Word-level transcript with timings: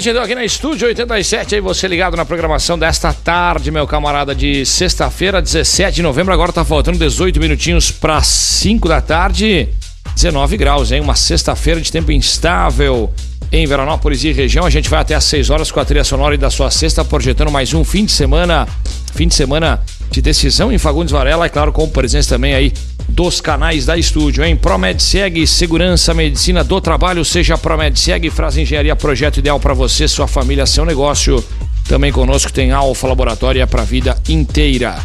playlist 0.00 0.06
então 0.06 0.22
aqui 0.22 0.34
na 0.34 0.44
Estúdio 0.44 0.88
87, 0.88 1.54
aí 1.54 1.60
você 1.60 1.86
ligado 1.86 2.16
na 2.16 2.24
programação 2.24 2.78
desta 2.78 3.12
tarde, 3.12 3.70
meu 3.70 3.86
camarada, 3.86 4.34
de 4.34 4.64
sexta-feira, 4.64 5.42
17 5.42 5.96
de 5.96 6.02
novembro, 6.02 6.32
agora 6.32 6.52
tá 6.52 6.64
faltando 6.64 6.98
18 6.98 7.38
minutinhos 7.38 7.90
para 7.90 8.22
5 8.22 8.88
da 8.88 9.00
tarde, 9.00 9.68
19 10.14 10.56
graus, 10.56 10.90
hein? 10.90 11.00
Uma 11.00 11.14
sexta-feira 11.14 11.80
de 11.80 11.92
tempo 11.92 12.10
instável 12.10 13.12
em 13.52 13.66
Veranópolis 13.66 14.24
e 14.24 14.32
região. 14.32 14.64
A 14.64 14.70
gente 14.70 14.88
vai 14.88 15.00
até 15.00 15.14
às 15.14 15.24
6 15.24 15.50
horas 15.50 15.70
com 15.70 15.80
a 15.80 15.84
trilha 15.84 16.04
sonora 16.04 16.34
e 16.34 16.38
da 16.38 16.50
sua 16.50 16.70
sexta, 16.70 17.04
projetando 17.04 17.50
mais 17.50 17.74
um 17.74 17.84
fim 17.84 18.04
de 18.04 18.12
semana, 18.12 18.66
fim 19.14 19.28
de 19.28 19.34
semana 19.34 19.80
de 20.10 20.20
decisão 20.20 20.72
em 20.72 20.78
Fagundes 20.78 21.12
Varela, 21.12 21.46
e 21.46 21.50
claro, 21.50 21.72
com 21.72 21.88
presença 21.88 22.30
também 22.30 22.54
aí 22.54 22.72
dos 23.08 23.40
canais 23.40 23.86
da 23.86 23.96
estúdio, 23.96 24.44
hein? 24.44 24.56
ProMedseg, 24.56 25.46
segurança, 25.46 26.12
medicina 26.14 26.64
do 26.64 26.80
trabalho, 26.80 27.24
seja 27.24 27.56
ProMedseg, 27.56 28.30
Frase 28.30 28.60
Engenharia, 28.60 28.96
projeto 28.96 29.38
ideal 29.38 29.58
para 29.58 29.74
você, 29.74 30.06
sua 30.08 30.26
família, 30.26 30.66
seu 30.66 30.84
negócio. 30.84 31.44
Também 31.88 32.12
conosco 32.12 32.52
tem 32.52 32.70
Alfa 32.72 33.08
Laboratória 33.08 33.66
para 33.66 33.82
a 33.82 33.84
vida 33.84 34.16
inteira. 34.28 34.96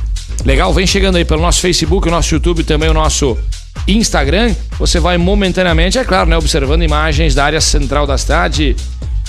Legal, 0.44 0.74
vem 0.74 0.86
chegando 0.86 1.16
aí 1.16 1.26
pelo 1.26 1.42
nosso 1.42 1.62
Facebook, 1.62 2.08
o 2.08 2.12
nosso 2.12 2.34
YouTube, 2.36 2.64
também 2.64 2.90
o 2.90 2.94
nosso 2.94 3.38
Instagram. 3.88 4.54
Você 4.78 5.00
vai 5.00 5.18
momentaneamente, 5.18 5.98
é 5.98 6.04
claro, 6.04 6.30
né, 6.30 6.38
observando 6.38 6.84
imagens 6.84 7.34
da 7.34 7.46
área 7.46 7.62
central 7.62 8.06
da 8.06 8.18
cidade, 8.18 8.76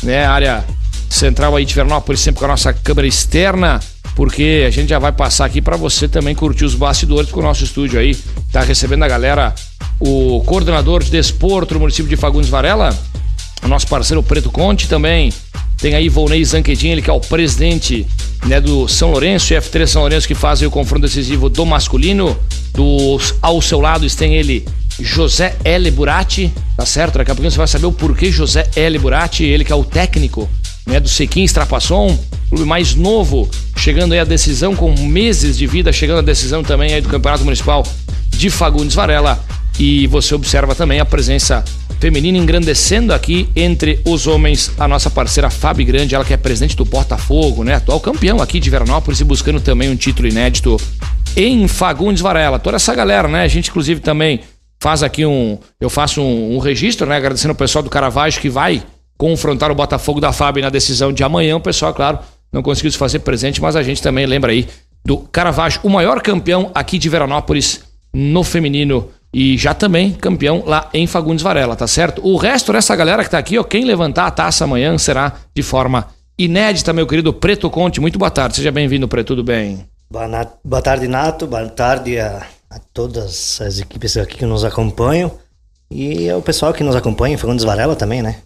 né, 0.03 0.27
área 0.27 0.65
central 1.09 1.57
aí 1.57 1.65
de 1.65 1.75
Vernópolis, 1.75 2.21
sempre 2.21 2.41
com 2.41 2.45
a 2.45 2.49
nossa 2.49 2.73
câmera 2.73 3.07
externa 3.07 3.81
porque 4.17 4.64
a 4.67 4.70
gente 4.70 4.89
já 4.89 4.98
vai 4.98 5.12
passar 5.12 5.45
aqui 5.45 5.61
para 5.61 5.77
você 5.77 6.09
também 6.09 6.34
curtir 6.34 6.64
os 6.64 6.75
bastidores 6.75 7.31
com 7.31 7.39
o 7.41 7.42
nosso 7.42 7.62
estúdio 7.62 8.00
aí. 8.00 8.17
Tá 8.50 8.62
recebendo 8.62 9.03
a 9.03 9.09
galera, 9.09 9.55
o 10.00 10.42
coordenador 10.47 11.05
de 11.05 11.11
desporto 11.11 11.75
do 11.75 11.81
município 11.81 12.09
de 12.09 12.17
Fagundes 12.17 12.48
Varela, 12.48 12.98
o 13.62 13.69
nosso 13.69 13.87
parceiro 13.87 14.22
Preto 14.22 14.50
Conte 14.50 14.89
também. 14.89 15.31
Tem 15.77 15.94
aí 15.94 16.09
Volney 16.09 16.42
Zanquedin, 16.42 16.89
ele 16.89 17.03
que 17.03 17.11
é 17.11 17.12
o 17.12 17.20
presidente 17.20 18.06
né, 18.47 18.59
do 18.59 18.89
São 18.89 19.11
Lourenço, 19.11 19.53
F3 19.53 19.87
São 19.87 20.00
Lourenço, 20.00 20.27
que 20.27 20.34
fazem 20.34 20.67
o 20.67 20.70
confronto 20.70 21.03
decisivo 21.03 21.50
do 21.50 21.67
masculino. 21.67 22.39
Do, 22.72 23.20
ao 23.42 23.61
seu 23.61 23.81
lado 23.81 24.09
tem 24.17 24.34
ele, 24.34 24.67
José 24.98 25.56
L. 25.62 25.91
Burati, 25.91 26.50
tá 26.75 26.87
certo? 26.87 27.19
Daqui 27.19 27.33
a 27.33 27.34
pouquinho 27.34 27.50
você 27.50 27.59
vai 27.59 27.69
saber 27.69 27.84
o 27.84 27.92
porquê 27.92 28.33
José 28.33 28.67
L. 28.77 28.98
Burati, 28.98 29.44
ele 29.44 29.62
que 29.62 29.72
é 29.72 29.77
o 29.77 29.84
técnico 29.84 30.48
né, 30.87 31.01
do 31.01 31.09
Sequim 31.09 31.42
Strapasson, 31.45 32.17
clube 32.48 32.65
mais 32.65 32.95
novo, 32.95 33.51
chegando 33.77 34.12
aí 34.12 34.20
a 34.20 34.25
decisão 34.25 34.75
com 34.75 34.95
meses 34.97 35.59
de 35.59 35.67
vida, 35.67 35.93
chegando 35.93 36.20
a 36.20 36.23
decisão 36.23 36.62
também 36.62 36.95
aí 36.95 37.01
do 37.01 37.09
Campeonato 37.09 37.45
Municipal 37.45 37.84
de 38.31 38.48
Fagundes 38.48 38.95
Varela. 38.95 39.45
E 39.78 40.06
você 40.06 40.34
observa 40.34 40.75
também 40.75 41.00
a 41.00 41.05
presença 41.05 41.62
feminina 42.00 42.38
engrandecendo 42.38 43.12
aqui 43.12 43.49
entre 43.55 44.00
os 44.05 44.27
homens 44.27 44.71
a 44.78 44.87
nossa 44.87 45.11
parceira 45.11 45.50
Fabi 45.50 45.84
Grande, 45.84 46.15
ela 46.15 46.25
que 46.25 46.33
é 46.33 46.37
presidente 46.37 46.77
do 46.77 46.84
Botafogo, 46.84 47.65
né, 47.65 47.75
atual 47.75 48.00
campeão 48.00 48.41
aqui 48.41 48.61
de 48.61 48.71
Veranópolis 48.71 49.21
e 49.21 49.25
buscando 49.25 49.61
também 49.61 49.91
um 49.91 49.97
título 49.97 50.28
inédito 50.28 50.78
em 51.37 51.66
Fagundes 51.66 52.22
Varela. 52.22 52.59
Toda 52.59 52.77
essa 52.77 52.94
galera, 52.94 53.28
né, 53.28 53.43
a 53.43 53.49
gente 53.49 53.71
inclusive 53.71 54.00
também 54.00 54.41
faz 54.81 55.03
aqui 55.03 55.25
um, 55.25 55.59
eu 55.81 55.88
faço 55.91 56.21
um, 56.22 56.56
um 56.56 56.59
registro, 56.59 57.06
né, 57.06 57.16
agradecendo 57.16 57.53
o 57.53 57.56
pessoal 57.56 57.82
do 57.82 57.91
Caravaggio 57.91 58.41
que 58.41 58.49
vai 58.49 58.82
confrontar 59.16 59.71
o 59.71 59.75
Botafogo 59.75 60.21
da 60.21 60.32
FAB 60.32 60.59
na 60.59 60.71
decisão 60.71 61.12
de 61.12 61.22
amanhã. 61.25 61.56
O 61.56 61.60
pessoal, 61.60 61.94
claro, 61.94 62.19
não 62.53 62.62
conseguiu 62.62 62.91
se 62.91 62.99
fazer 62.99 63.21
presente, 63.21 63.60
mas 63.60 63.77
a 63.77 63.82
gente 63.82 64.03
também 64.03 64.27
lembra 64.27 64.53
aí 64.53 64.69
do 65.04 65.19
Caravaggio, 65.19 65.81
o 65.84 65.88
maior 65.88 66.21
campeão 66.21 66.71
aqui 66.75 66.99
de 66.99 67.09
Veranópolis 67.09 67.84
no 68.12 68.43
feminino 68.43 69.09
e 69.32 69.56
já 69.56 69.75
também 69.75 70.12
campeão 70.12 70.62
lá 70.66 70.88
em 70.94 71.06
Fagundes 71.06 71.43
Varela, 71.43 71.76
tá 71.76 71.87
certo? 71.87 72.26
O 72.26 72.37
resto 72.37 72.72
dessa 72.72 72.97
galera 72.97 73.22
que 73.22 73.31
tá 73.31 73.38
aqui, 73.38 73.59
ó, 73.59 73.62
quem 73.62 73.84
levantar 73.84 74.26
a 74.26 74.31
taça 74.31 74.65
amanhã 74.65 74.97
será 74.99 75.32
de 75.55 75.62
forma 75.62 76.09
inédita, 76.38 76.93
meu 76.93 77.06
querido 77.06 77.32
Preto 77.32 77.69
Conte. 77.71 78.00
Muito 78.00 78.19
boa 78.19 78.31
tarde, 78.31 78.56
seja 78.56 78.72
bem-vindo, 78.72 79.06
Preto, 79.06 79.28
tudo 79.28 79.44
bem? 79.44 79.87
Boa, 80.10 80.81
tarde, 80.81 81.06
Nato, 81.09 81.47
boa 81.47 81.69
tarde 81.69 82.19
a, 82.19 82.47
a, 82.71 82.78
todas 82.94 83.60
as 83.60 83.78
equipes 83.78 84.16
aqui 84.16 84.38
que 84.38 84.47
nos 84.47 84.65
acompanham 84.65 85.31
e 85.91 86.31
ao 86.31 86.41
pessoal 86.41 86.72
que 86.72 86.82
nos 86.82 86.97
acompanha 86.97 87.34
em 87.34 87.38
Fagundes 87.38 87.65
Varela 87.65 87.94
também, 87.94 88.22
né? 88.22 88.37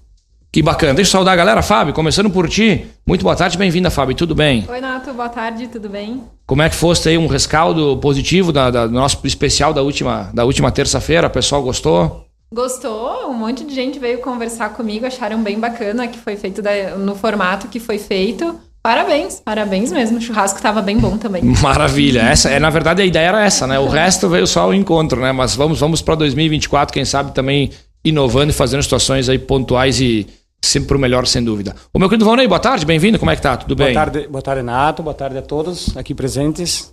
Que 0.52 0.62
bacana. 0.62 0.94
Deixa 0.94 1.10
eu 1.10 1.12
saudar 1.12 1.34
a 1.34 1.36
galera, 1.36 1.62
Fábio, 1.62 1.94
começando 1.94 2.28
por 2.28 2.48
ti. 2.48 2.84
Muito 3.06 3.22
boa 3.22 3.36
tarde, 3.36 3.56
bem-vinda, 3.56 3.88
Fábio. 3.88 4.16
Tudo 4.16 4.34
bem? 4.34 4.66
Oi, 4.68 4.80
Nato. 4.80 5.12
Boa 5.12 5.28
tarde, 5.28 5.68
tudo 5.68 5.88
bem? 5.88 6.24
Como 6.44 6.60
é 6.60 6.68
que 6.68 6.74
fosse 6.74 7.08
aí 7.08 7.16
um 7.16 7.28
rescaldo 7.28 7.96
positivo 7.98 8.52
da, 8.52 8.68
da, 8.68 8.86
do 8.88 8.92
nosso 8.92 9.20
especial 9.22 9.72
da 9.72 9.80
última, 9.80 10.28
da 10.34 10.44
última 10.44 10.72
terça-feira? 10.72 11.28
O 11.28 11.30
pessoal 11.30 11.62
gostou? 11.62 12.26
Gostou, 12.52 13.30
um 13.30 13.34
monte 13.34 13.62
de 13.62 13.72
gente 13.72 14.00
veio 14.00 14.18
conversar 14.18 14.70
comigo, 14.70 15.06
acharam 15.06 15.40
bem 15.40 15.60
bacana 15.60 16.08
que 16.08 16.18
foi 16.18 16.34
feito 16.34 16.60
da, 16.60 16.96
no 16.96 17.14
formato 17.14 17.68
que 17.68 17.78
foi 17.78 17.98
feito. 17.98 18.58
Parabéns, 18.82 19.40
parabéns 19.44 19.92
mesmo. 19.92 20.18
O 20.18 20.20
churrasco 20.20 20.58
estava 20.58 20.82
bem 20.82 20.98
bom 20.98 21.16
também. 21.16 21.44
Maravilha. 21.62 22.22
Essa, 22.22 22.50
é, 22.50 22.58
na 22.58 22.70
verdade, 22.70 23.00
a 23.02 23.06
ideia 23.06 23.28
era 23.28 23.44
essa, 23.44 23.68
né? 23.68 23.78
O 23.78 23.86
resto 23.86 24.28
veio 24.28 24.48
só 24.48 24.68
o 24.68 24.74
encontro, 24.74 25.20
né? 25.20 25.30
Mas 25.30 25.54
vamos, 25.54 25.78
vamos 25.78 26.02
para 26.02 26.16
2024, 26.16 26.92
quem 26.92 27.04
sabe 27.04 27.32
também 27.32 27.70
inovando 28.04 28.50
e 28.50 28.54
fazendo 28.54 28.82
situações 28.82 29.28
aí 29.28 29.38
pontuais 29.38 30.00
e, 30.00 30.26
sempre 30.62 30.88
pro 30.88 30.98
melhor, 30.98 31.26
sem 31.26 31.42
dúvida. 31.42 31.74
O 31.92 31.98
meu 31.98 32.08
querido 32.08 32.24
Valnei, 32.24 32.46
boa 32.46 32.60
tarde, 32.60 32.84
bem-vindo, 32.84 33.18
como 33.18 33.30
é 33.30 33.36
que 33.36 33.42
tá? 33.42 33.56
Tudo 33.56 33.74
boa 33.74 33.86
bem? 33.86 33.94
Tarde, 33.94 34.28
boa 34.28 34.42
tarde, 34.42 34.60
Renato, 34.60 35.02
boa 35.02 35.14
tarde 35.14 35.38
a 35.38 35.42
todos 35.42 35.96
aqui 35.96 36.14
presentes. 36.14 36.92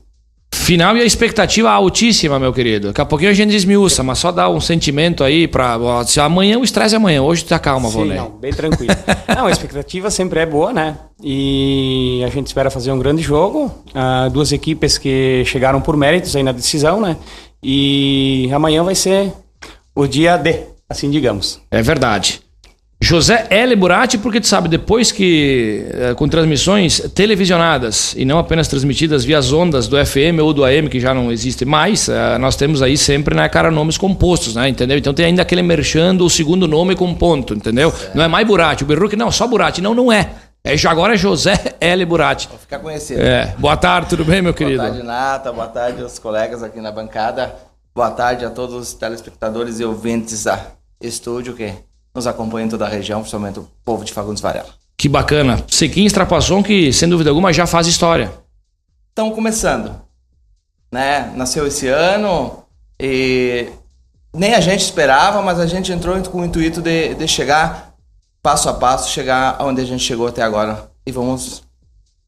Final 0.54 0.98
e 0.98 1.02
a 1.02 1.06
expectativa 1.06 1.70
altíssima, 1.70 2.40
meu 2.40 2.54
querido. 2.54 2.88
Daqui 2.88 3.02
a 3.02 3.06
pouquinho 3.06 3.32
a 3.32 3.34
gente 3.34 3.52
desmiuça, 3.52 4.02
mas 4.02 4.18
só 4.18 4.32
dá 4.32 4.50
um 4.50 4.60
sentimento 4.60 5.24
aí 5.24 5.48
pra. 5.48 5.78
Se 6.06 6.20
amanhã 6.20 6.58
o 6.58 6.64
estresse 6.64 6.96
é 6.96 6.98
amanhã, 6.98 7.22
hoje 7.22 7.46
tá 7.46 7.60
calma, 7.60 7.90
Sim, 7.90 8.14
Não, 8.14 8.32
bem 8.32 8.52
tranquilo. 8.52 8.94
não, 9.34 9.46
a 9.46 9.52
expectativa 9.52 10.10
sempre 10.10 10.40
é 10.40 10.46
boa, 10.46 10.74
né? 10.74 10.98
E 11.24 12.22
a 12.26 12.30
gente 12.30 12.48
espera 12.48 12.70
fazer 12.70 12.92
um 12.92 13.00
grande 13.00 13.22
jogo. 13.22 13.66
Uh, 13.90 14.30
duas 14.30 14.52
equipes 14.52 14.98
que 14.98 15.44
chegaram 15.46 15.82
por 15.82 15.96
méritos 15.96 16.36
aí 16.36 16.44
na 16.44 16.52
decisão, 16.52 17.00
né? 17.02 17.18
E 17.62 18.50
amanhã 18.54 18.84
vai 18.84 18.96
ser 18.96 19.32
o 19.94 20.08
dia 20.08 20.38
D, 20.38 20.64
assim 20.90 21.10
digamos. 21.10 21.62
É 21.72 21.82
verdade. 21.82 22.42
José 23.00 23.46
L. 23.52 23.76
Burati, 23.76 24.18
porque 24.18 24.42
tu 24.42 24.48
sabe, 24.48 24.68
depois 24.68 25.12
que, 25.12 25.86
eh, 25.94 26.14
com 26.16 26.28
transmissões 26.28 27.00
televisionadas 27.14 28.16
e 28.18 28.26
não 28.26 28.40
apenas 28.40 28.68
transmitidas 28.68 29.24
via 29.24 29.38
as 29.38 29.54
ondas 29.54 29.88
do 29.88 30.04
FM 30.04 30.42
ou 30.42 30.52
do 30.52 30.66
AM, 30.66 30.90
que 30.90 31.00
já 31.00 31.14
não 31.14 31.32
existe 31.32 31.64
mais, 31.64 32.10
eh, 32.10 32.38
nós 32.40 32.56
temos 32.56 32.82
aí 32.82 32.98
sempre, 32.98 33.36
né, 33.36 33.48
cara, 33.50 33.70
nomes 33.70 34.00
compostos, 34.00 34.56
né, 34.56 34.68
entendeu? 34.68 34.98
Então 34.98 35.14
tem 35.14 35.28
ainda 35.28 35.44
aquele 35.44 35.62
merchando, 35.62 36.26
o 36.26 36.30
segundo 36.30 36.68
nome 36.68 36.96
com 36.96 37.14
ponto, 37.14 37.54
entendeu? 37.54 37.94
Não 38.16 38.24
é 38.24 38.28
mais 38.28 38.48
Burati, 38.48 38.84
o 38.84 38.88
Berruque, 38.88 39.16
não, 39.16 39.32
só 39.32 39.46
Burati, 39.46 39.80
não, 39.80 39.94
não 39.94 40.12
é. 40.12 40.32
É, 40.64 40.76
agora 40.88 41.14
é 41.14 41.18
José 41.18 41.54
L. 41.80 42.04
Burati. 42.04 42.48
Vou 42.50 42.58
ficar 42.58 42.80
conhecido. 42.80 43.22
É. 43.22 43.54
Boa 43.60 43.78
tarde, 43.78 44.10
tudo 44.10 44.26
bem, 44.26 44.42
meu 44.42 44.56
querido? 44.56 44.78
Boa 44.78 44.90
tarde, 44.90 45.06
Nata, 45.06 45.54
boa 45.54 45.68
tarde 45.68 46.02
aos 46.02 46.18
colegas 46.18 46.64
aqui 46.64 46.82
na 46.82 46.92
bancada, 46.92 47.56
boa 47.96 48.10
tarde 48.10 48.44
a 48.44 48.50
todos 48.50 48.74
os 48.74 48.94
telespectadores 48.96 49.80
e 49.80 49.86
ouvintes 49.86 50.46
da 50.46 50.60
estúdio 51.00 51.54
que 51.54 51.72
nos 52.18 52.26
acompanha 52.26 52.66
em 52.66 52.70
toda 52.70 52.86
a 52.86 52.90
região, 52.90 53.20
principalmente 53.20 53.60
o 53.60 53.68
povo 53.86 54.04
de 54.04 54.12
Fagundes 54.12 54.42
Varela. 54.42 54.70
Que 54.98 55.08
bacana. 55.08 55.64
Sequim 55.68 56.06
Strapasson, 56.06 56.64
que 56.64 56.92
sem 56.92 57.08
dúvida 57.08 57.30
alguma 57.30 57.54
já 57.54 57.68
faz 57.68 57.86
história. 57.86 58.34
Estão 59.10 59.30
começando. 59.30 60.02
Né? 60.92 61.32
Nasceu 61.36 61.68
esse 61.68 61.88
ano 61.88 62.64
e 63.00 63.70
nem 64.34 64.56
a 64.56 64.60
gente 64.60 64.82
esperava, 64.82 65.44
mas 65.44 65.60
a 65.60 65.68
gente 65.68 65.92
entrou 65.92 66.20
com 66.24 66.42
o 66.42 66.46
intuito 66.46 66.82
de, 66.82 67.14
de 67.14 67.28
chegar 67.28 67.94
passo 68.42 68.68
a 68.68 68.74
passo, 68.74 69.12
chegar 69.12 69.56
aonde 69.60 69.82
a 69.82 69.86
gente 69.86 70.04
chegou 70.04 70.28
até 70.28 70.42
agora. 70.42 70.90
E 71.06 71.12
vamos 71.12 71.62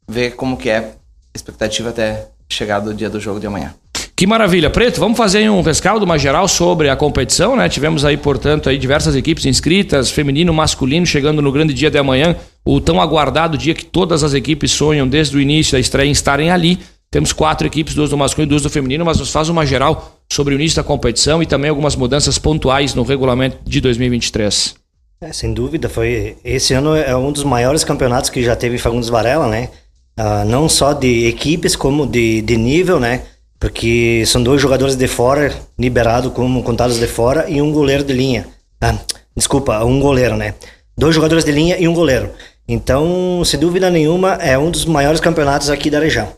ver 0.07 0.35
como 0.35 0.55
que 0.55 0.69
é 0.69 0.77
a 0.77 0.93
expectativa 1.33 1.89
até 1.89 2.27
chegar 2.47 2.79
do 2.79 2.93
dia 2.93 3.09
do 3.09 3.19
jogo 3.19 3.39
de 3.39 3.47
amanhã. 3.47 3.73
Que 4.19 4.27
maravilha, 4.27 4.69
Preto. 4.69 4.99
Vamos 4.99 5.17
fazer 5.17 5.49
um 5.49 5.61
rescaldo 5.61 6.05
mais 6.05 6.21
geral 6.21 6.45
sobre 6.45 6.89
a 6.89 6.95
competição, 6.97 7.55
né? 7.55 7.69
Tivemos 7.69 8.03
aí, 8.03 8.17
portanto, 8.17 8.67
aí 8.67 8.77
diversas 8.77 9.15
equipes 9.15 9.45
inscritas, 9.45 10.11
feminino, 10.11 10.53
masculino, 10.53 11.05
chegando 11.05 11.41
no 11.41 11.49
grande 11.53 11.73
dia 11.73 11.89
de 11.89 11.97
amanhã, 11.97 12.35
o 12.65 12.81
tão 12.81 12.99
aguardado 12.99 13.57
dia 13.57 13.73
que 13.73 13.85
todas 13.85 14.21
as 14.21 14.33
equipes 14.33 14.73
sonham 14.73 15.07
desde 15.07 15.37
o 15.37 15.39
início 15.39 15.71
da 15.71 15.79
estreia 15.79 16.09
em 16.09 16.11
estarem 16.11 16.51
ali. 16.51 16.79
Temos 17.09 17.31
quatro 17.31 17.65
equipes, 17.65 17.95
duas 17.95 18.09
do 18.09 18.17
masculino 18.17 18.49
e 18.49 18.51
duas 18.51 18.61
do 18.61 18.69
feminino, 18.69 19.05
mas 19.05 19.19
nos 19.19 19.31
faz 19.31 19.47
uma 19.47 19.65
geral 19.65 20.19
sobre 20.29 20.53
o 20.53 20.57
início 20.57 20.75
da 20.75 20.83
competição 20.83 21.41
e 21.41 21.45
também 21.45 21.69
algumas 21.69 21.95
mudanças 21.95 22.37
pontuais 22.37 22.93
no 22.93 23.03
regulamento 23.03 23.59
de 23.63 23.79
2023. 23.79 24.75
É, 25.21 25.31
sem 25.31 25.53
dúvida, 25.53 25.87
foi 25.87 26.35
esse 26.43 26.73
ano 26.73 26.93
é 26.93 27.15
um 27.15 27.31
dos 27.31 27.45
maiores 27.45 27.85
campeonatos 27.85 28.29
que 28.29 28.43
já 28.43 28.53
teve 28.53 28.77
Fagundes 28.77 29.07
Varela, 29.07 29.47
né? 29.47 29.69
Ah, 30.17 30.43
não 30.43 30.67
só 30.67 30.91
de 30.91 31.25
equipes 31.25 31.73
como 31.73 32.05
de, 32.05 32.41
de 32.41 32.57
nível, 32.57 32.99
né? 32.99 33.21
Porque 33.59 34.23
são 34.25 34.41
dois 34.41 34.61
jogadores 34.61 34.95
de 34.95 35.07
fora, 35.07 35.53
liberado 35.77 36.31
como 36.31 36.63
contados 36.63 36.97
de 36.97 37.07
fora, 37.07 37.49
e 37.49 37.61
um 37.61 37.71
goleiro 37.71 38.03
de 38.03 38.13
linha. 38.13 38.47
Ah, 38.79 38.95
desculpa, 39.35 39.83
um 39.83 39.99
goleiro, 39.99 40.37
né? 40.37 40.55
Dois 40.97 41.13
jogadores 41.13 41.43
de 41.43 41.51
linha 41.51 41.77
e 41.77 41.87
um 41.87 41.93
goleiro. 41.93 42.29
Então, 42.67 43.43
sem 43.43 43.59
dúvida 43.59 43.89
nenhuma, 43.89 44.35
é 44.35 44.57
um 44.57 44.71
dos 44.71 44.85
maiores 44.85 45.19
campeonatos 45.19 45.69
aqui 45.69 45.89
da 45.89 45.99
região. 45.99 46.29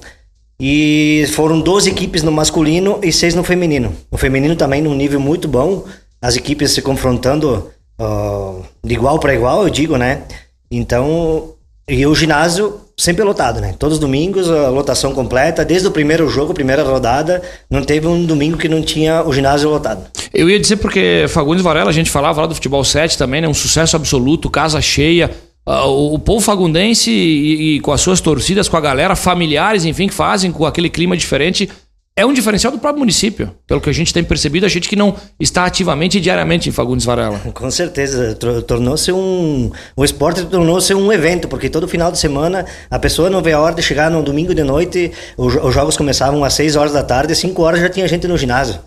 E 0.59 1.25
foram 1.33 1.59
12 1.59 1.89
equipes 1.89 2.23
no 2.23 2.31
masculino 2.31 2.99
e 3.03 3.11
seis 3.11 3.35
no 3.35 3.43
feminino. 3.43 3.93
O 4.09 4.17
feminino 4.17 4.55
também 4.55 4.81
num 4.81 4.95
nível 4.95 5.19
muito 5.19 5.47
bom, 5.47 5.85
as 6.21 6.35
equipes 6.35 6.71
se 6.71 6.81
confrontando 6.81 7.71
uh, 7.99 8.63
de 8.83 8.93
igual 8.93 9.19
para 9.19 9.33
igual, 9.33 9.63
eu 9.63 9.69
digo, 9.69 9.97
né? 9.97 10.23
Então, 10.69 11.55
e 11.87 12.05
o 12.05 12.15
ginásio 12.15 12.79
sempre 12.97 13.23
lotado, 13.23 13.59
né? 13.59 13.73
Todos 13.77 13.95
os 13.95 13.99
domingos, 13.99 14.49
a 14.49 14.69
lotação 14.69 15.13
completa, 15.13 15.65
desde 15.65 15.87
o 15.87 15.91
primeiro 15.91 16.27
jogo, 16.27 16.53
primeira 16.53 16.83
rodada, 16.83 17.41
não 17.69 17.83
teve 17.83 18.07
um 18.07 18.25
domingo 18.25 18.57
que 18.57 18.69
não 18.69 18.81
tinha 18.81 19.23
o 19.23 19.33
ginásio 19.33 19.69
lotado. 19.69 20.05
Eu 20.33 20.49
ia 20.49 20.59
dizer 20.59 20.77
porque 20.77 21.25
Fagundes 21.29 21.63
Varela, 21.63 21.89
a 21.89 21.93
gente 21.93 22.09
falava 22.09 22.41
lá 22.41 22.47
do 22.47 22.55
futebol 22.55 22.83
7 22.83 23.17
também, 23.17 23.41
né? 23.41 23.47
Um 23.47 23.53
sucesso 23.53 23.95
absoluto, 23.95 24.49
casa 24.49 24.79
cheia. 24.81 25.31
O, 25.65 26.15
o 26.15 26.19
povo 26.19 26.41
fagundense 26.41 27.11
e, 27.11 27.75
e, 27.75 27.79
com 27.81 27.91
as 27.91 28.01
suas 28.01 28.19
torcidas, 28.19 28.67
com 28.67 28.77
a 28.77 28.81
galera, 28.81 29.15
familiares, 29.15 29.85
enfim, 29.85 30.07
que 30.07 30.13
fazem 30.13 30.51
com 30.51 30.65
aquele 30.65 30.89
clima 30.89 31.15
diferente, 31.15 31.69
é 32.15 32.25
um 32.25 32.33
diferencial 32.33 32.73
do 32.73 32.79
próprio 32.79 32.99
município, 32.99 33.55
pelo 33.65 33.79
que 33.79 33.89
a 33.89 33.93
gente 33.93 34.13
tem 34.13 34.23
percebido, 34.23 34.65
a 34.65 34.69
gente 34.69 34.89
que 34.89 34.95
não 34.95 35.15
está 35.39 35.65
ativamente 35.65 36.17
e 36.17 36.21
diariamente 36.21 36.67
em 36.67 36.71
Fagundes 36.71 37.05
Varela. 37.05 37.39
Com 37.53 37.71
certeza, 37.71 38.35
tornou-se 38.67 39.11
um. 39.11 39.71
O 39.95 40.03
esporte 40.03 40.43
tornou-se 40.45 40.93
um 40.93 41.11
evento, 41.11 41.47
porque 41.47 41.69
todo 41.69 41.87
final 41.87 42.11
de 42.11 42.19
semana 42.19 42.65
a 42.89 42.99
pessoa 42.99 43.29
não 43.29 43.41
vê 43.41 43.53
a 43.53 43.59
hora 43.59 43.75
de 43.75 43.81
chegar 43.81 44.11
no 44.11 44.21
domingo 44.21 44.53
de 44.53 44.63
noite, 44.63 45.11
os, 45.37 45.55
os 45.55 45.73
jogos 45.73 45.95
começavam 45.95 46.43
às 46.43 46.53
6 46.53 46.75
horas 46.75 46.91
da 46.91 47.03
tarde, 47.03 47.31
às 47.31 47.39
5 47.39 47.61
horas 47.61 47.79
já 47.79 47.89
tinha 47.89 48.07
gente 48.07 48.27
no 48.27 48.37
ginásio. 48.37 48.79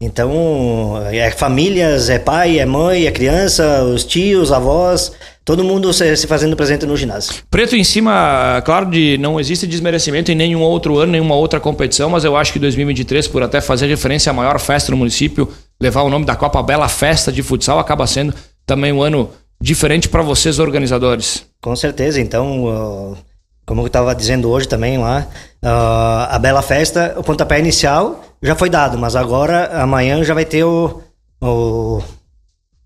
Então, 0.00 1.02
é 1.10 1.28
famílias, 1.32 2.08
é 2.08 2.20
pai, 2.20 2.60
é 2.60 2.64
mãe, 2.64 3.06
é 3.06 3.10
criança, 3.10 3.82
os 3.82 4.04
tios, 4.04 4.52
avós, 4.52 5.10
todo 5.48 5.64
mundo 5.64 5.90
se, 5.94 6.14
se, 6.14 6.26
fazendo 6.26 6.54
presente 6.54 6.84
no 6.84 6.94
ginásio. 6.94 7.36
Preto 7.50 7.74
em 7.74 7.82
cima, 7.82 8.60
claro, 8.66 8.84
de 8.84 9.16
não 9.16 9.40
existe 9.40 9.66
desmerecimento 9.66 10.30
em 10.30 10.34
nenhum 10.34 10.60
outro 10.60 10.98
ano, 10.98 11.12
nenhuma 11.12 11.36
outra 11.36 11.58
competição, 11.58 12.10
mas 12.10 12.22
eu 12.22 12.36
acho 12.36 12.52
que 12.52 12.58
2023, 12.58 13.26
por 13.28 13.42
até 13.42 13.58
fazer 13.58 13.86
referência 13.86 14.28
à 14.28 14.34
maior 14.34 14.60
festa 14.60 14.90
no 14.90 14.98
município, 14.98 15.48
levar 15.80 16.02
o 16.02 16.10
nome 16.10 16.26
da 16.26 16.36
Copa 16.36 16.62
Bela 16.62 16.86
Festa 16.86 17.32
de 17.32 17.42
Futsal, 17.42 17.78
acaba 17.78 18.06
sendo 18.06 18.34
também 18.66 18.92
um 18.92 19.00
ano 19.00 19.30
diferente 19.58 20.06
para 20.06 20.20
vocês, 20.20 20.58
organizadores. 20.58 21.46
Com 21.62 21.74
certeza, 21.74 22.20
então. 22.20 23.16
Como 23.64 23.80
eu 23.80 23.86
estava 23.86 24.14
dizendo 24.14 24.50
hoje 24.50 24.68
também 24.68 24.98
lá, 24.98 25.26
a 25.62 26.38
Bela 26.38 26.60
Festa, 26.60 27.14
o 27.16 27.22
pontapé 27.22 27.58
inicial 27.58 28.22
já 28.42 28.54
foi 28.54 28.68
dado, 28.68 28.98
mas 28.98 29.16
agora, 29.16 29.82
amanhã, 29.82 30.22
já 30.22 30.34
vai 30.34 30.44
ter 30.44 30.64
o, 30.64 31.02
o 31.40 32.02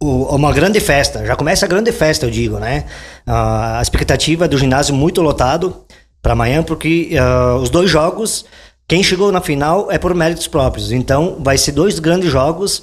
uma 0.03 0.53
grande 0.53 0.81
festa. 0.81 1.25
Já 1.25 1.37
começa 1.37 1.65
a 1.65 1.69
grande 1.69 1.93
festa, 1.93 2.27
eu 2.27 2.31
digo, 2.31 2.59
né? 2.59 2.85
Uh, 3.27 3.79
a 3.79 3.81
expectativa 3.83 4.49
do 4.49 4.59
ginásio 4.59 4.95
muito 4.95 5.23
lotado 5.23 5.85
para 6.21 6.33
amanhã, 6.33 6.63
porque 6.63 7.11
uh, 7.13 7.57
os 7.57 7.71
dois 7.71 7.91
jogos, 7.91 8.45
quem 8.89 9.03
chegou 9.03 9.31
na 9.31 9.41
final 9.41 9.91
é 9.91 9.99
por 9.99 10.15
méritos 10.15 10.47
próprios. 10.47 10.93
Então, 10.93 11.39
vai 11.41 11.57
ser 11.57 11.73
dois 11.73 11.99
grandes 11.99 12.31
jogos 12.31 12.83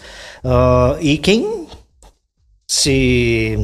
e 1.01 1.17
quem 1.17 1.67
se 2.67 3.57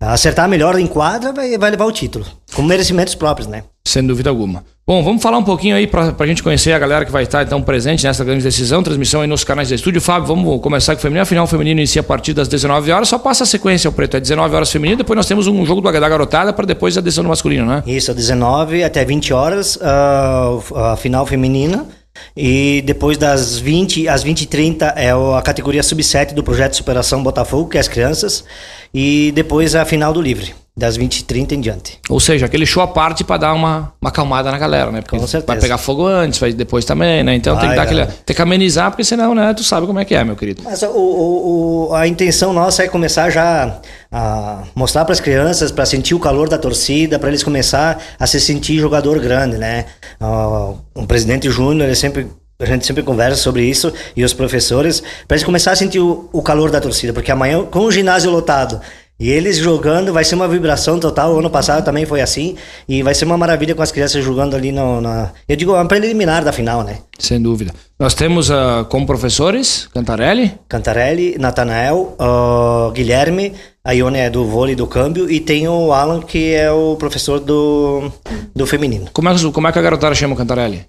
acertar 0.00 0.48
melhor 0.48 0.78
em 0.78 0.86
quadra 0.86 1.32
vai, 1.32 1.58
vai 1.58 1.70
levar 1.70 1.86
o 1.86 1.92
título, 1.92 2.24
com 2.54 2.62
merecimentos 2.62 3.14
próprios, 3.14 3.48
né? 3.48 3.64
Sem 3.86 4.06
dúvida 4.06 4.30
alguma. 4.30 4.64
Bom, 4.84 5.02
vamos 5.02 5.22
falar 5.22 5.38
um 5.38 5.44
pouquinho 5.44 5.76
aí 5.76 5.86
para 5.86 6.14
a 6.18 6.26
gente 6.26 6.42
conhecer 6.42 6.72
a 6.72 6.78
galera 6.78 7.04
que 7.04 7.12
vai 7.12 7.22
estar 7.22 7.42
então 7.44 7.62
presente 7.62 8.04
nessa 8.04 8.24
grande 8.24 8.42
decisão, 8.42 8.82
transmissão 8.82 9.20
aí 9.20 9.28
nos 9.28 9.44
canais 9.44 9.68
de 9.68 9.74
estúdio. 9.74 10.00
Fábio, 10.00 10.26
vamos 10.26 10.60
começar 10.60 10.94
com 10.94 10.98
o 10.98 11.02
feminino. 11.02 11.22
A 11.22 11.26
final 11.26 11.46
feminino 11.46 11.80
inicia 11.80 12.00
a 12.00 12.04
partir 12.04 12.32
das 12.32 12.48
19 12.48 12.90
horas, 12.90 13.08
só 13.08 13.16
passa 13.16 13.44
a 13.44 13.46
sequência 13.46 13.88
o 13.88 13.92
preto. 13.92 14.16
É 14.16 14.20
19 14.20 14.54
horas 14.54 14.72
feminino, 14.72 14.98
depois 14.98 15.16
nós 15.16 15.26
temos 15.26 15.46
um 15.46 15.64
jogo 15.64 15.80
do 15.80 15.92
da 15.92 16.08
garotada 16.08 16.52
para 16.52 16.66
depois 16.66 16.98
a 16.98 17.00
decisão 17.00 17.22
do 17.22 17.28
masculino, 17.28 17.64
né? 17.64 17.82
Isso, 17.86 18.12
19 18.12 18.82
até 18.82 19.04
20 19.04 19.32
horas, 19.32 19.76
uh, 19.76 20.76
a 20.76 20.96
final 20.96 21.26
feminina. 21.26 21.86
E 22.36 22.82
depois 22.84 23.16
das 23.16 23.58
20 23.58 24.08
às 24.08 24.22
20 24.22 24.42
e 24.42 24.46
30 24.46 24.86
é 24.96 25.10
a 25.10 25.42
categoria 25.42 25.82
sub-7 25.82 26.34
do 26.34 26.42
projeto 26.42 26.76
Superação 26.76 27.22
Botafogo, 27.22 27.68
que 27.68 27.76
é 27.76 27.80
as 27.80 27.88
crianças. 27.88 28.44
E 28.92 29.32
depois 29.34 29.74
a 29.74 29.84
final 29.84 30.12
do 30.12 30.20
livre 30.20 30.54
das 30.74 30.96
20h30 30.96 31.52
em 31.52 31.60
diante. 31.60 31.98
Ou 32.08 32.18
seja, 32.18 32.46
aquele 32.46 32.64
show 32.64 32.82
à 32.82 32.86
parte 32.86 33.22
para 33.22 33.36
dar 33.36 33.52
uma, 33.52 33.92
uma 34.00 34.08
acalmada 34.08 34.50
na 34.50 34.58
galera, 34.58 34.90
né? 34.90 35.02
Porque 35.02 35.18
Com 35.18 35.26
certeza. 35.26 35.46
vai 35.46 35.60
pegar 35.60 35.76
fogo 35.76 36.06
antes, 36.06 36.38
vai 36.38 36.52
depois 36.52 36.84
também, 36.86 37.22
né? 37.22 37.34
Então 37.34 37.54
vai, 37.54 37.62
tem 37.62 37.70
que 37.70 37.76
dar 37.76 37.82
aquele, 37.82 38.06
tem 38.24 38.34
que 38.34 38.40
amenizar, 38.40 38.90
porque 38.90 39.04
senão, 39.04 39.34
né, 39.34 39.52
tu 39.52 39.62
sabe 39.62 39.86
como 39.86 39.98
é 39.98 40.04
que 40.04 40.14
é, 40.14 40.24
meu 40.24 40.34
querido. 40.34 40.62
Mas 40.64 40.82
o, 40.82 40.88
o, 41.90 41.94
a 41.94 42.08
intenção 42.08 42.54
nossa 42.54 42.82
é 42.84 42.88
começar 42.88 43.28
já 43.28 43.80
a 44.10 44.62
mostrar 44.74 45.04
para 45.04 45.12
as 45.12 45.20
crianças, 45.20 45.70
para 45.70 45.84
sentir 45.84 46.14
o 46.14 46.18
calor 46.18 46.48
da 46.48 46.56
torcida, 46.56 47.18
para 47.18 47.28
eles 47.28 47.42
começar 47.42 48.02
a 48.18 48.26
se 48.26 48.40
sentir 48.40 48.78
jogador 48.78 49.18
grande, 49.18 49.58
né? 49.58 49.84
Uh, 50.18 50.78
o 50.94 51.06
presidente 51.06 51.50
Júnior, 51.50 51.86
ele 51.86 51.96
sempre 51.96 52.26
a 52.60 52.66
gente 52.66 52.86
sempre 52.86 53.02
conversa 53.02 53.36
sobre 53.36 53.64
isso 53.64 53.92
e 54.16 54.22
os 54.22 54.32
professores, 54.32 55.02
para 55.26 55.36
eles 55.36 55.44
começar 55.44 55.72
a 55.72 55.76
sentir 55.76 55.98
o, 55.98 56.28
o, 56.32 56.40
calor 56.42 56.70
da 56.70 56.80
torcida, 56.80 57.12
porque 57.12 57.32
amanhã, 57.32 57.64
com 57.64 57.80
o 57.80 57.90
ginásio 57.90 58.30
lotado 58.30 58.80
e 59.22 59.30
eles 59.30 59.56
jogando, 59.56 60.12
vai 60.12 60.24
ser 60.24 60.34
uma 60.34 60.48
vibração 60.48 60.98
total. 60.98 61.32
O 61.32 61.38
ano 61.38 61.48
passado 61.48 61.84
também 61.84 62.04
foi 62.04 62.20
assim. 62.20 62.56
E 62.88 63.04
vai 63.04 63.14
ser 63.14 63.24
uma 63.24 63.38
maravilha 63.38 63.72
com 63.72 63.80
as 63.80 63.92
crianças 63.92 64.24
jogando 64.24 64.56
ali 64.56 64.72
no, 64.72 65.00
na. 65.00 65.30
Eu 65.48 65.54
digo, 65.54 65.74
uma 65.74 65.86
preliminar 65.86 66.42
da 66.42 66.50
final, 66.50 66.82
né? 66.82 66.98
Sem 67.20 67.40
dúvida. 67.40 67.72
Nós 68.00 68.14
temos 68.14 68.50
uh, 68.50 68.84
como 68.88 69.06
professores 69.06 69.88
Cantarelli? 69.94 70.54
Cantarelli, 70.68 71.36
Natanael, 71.38 72.16
uh, 72.18 72.90
Guilherme, 72.90 73.52
a 73.84 73.92
Ione 73.92 74.18
é 74.18 74.28
do 74.28 74.44
vôlei 74.44 74.74
do 74.74 74.88
câmbio 74.88 75.30
e 75.30 75.38
tem 75.38 75.68
o 75.68 75.92
Alan, 75.92 76.20
que 76.20 76.54
é 76.54 76.72
o 76.72 76.96
professor 76.96 77.38
do, 77.38 78.10
do 78.52 78.66
feminino. 78.66 79.06
Como 79.12 79.28
é, 79.28 79.34
como 79.52 79.68
é 79.68 79.72
que 79.72 79.78
a 79.78 79.82
garotada 79.82 80.16
chama 80.16 80.34
o 80.34 80.36
Cantarelli? 80.36 80.84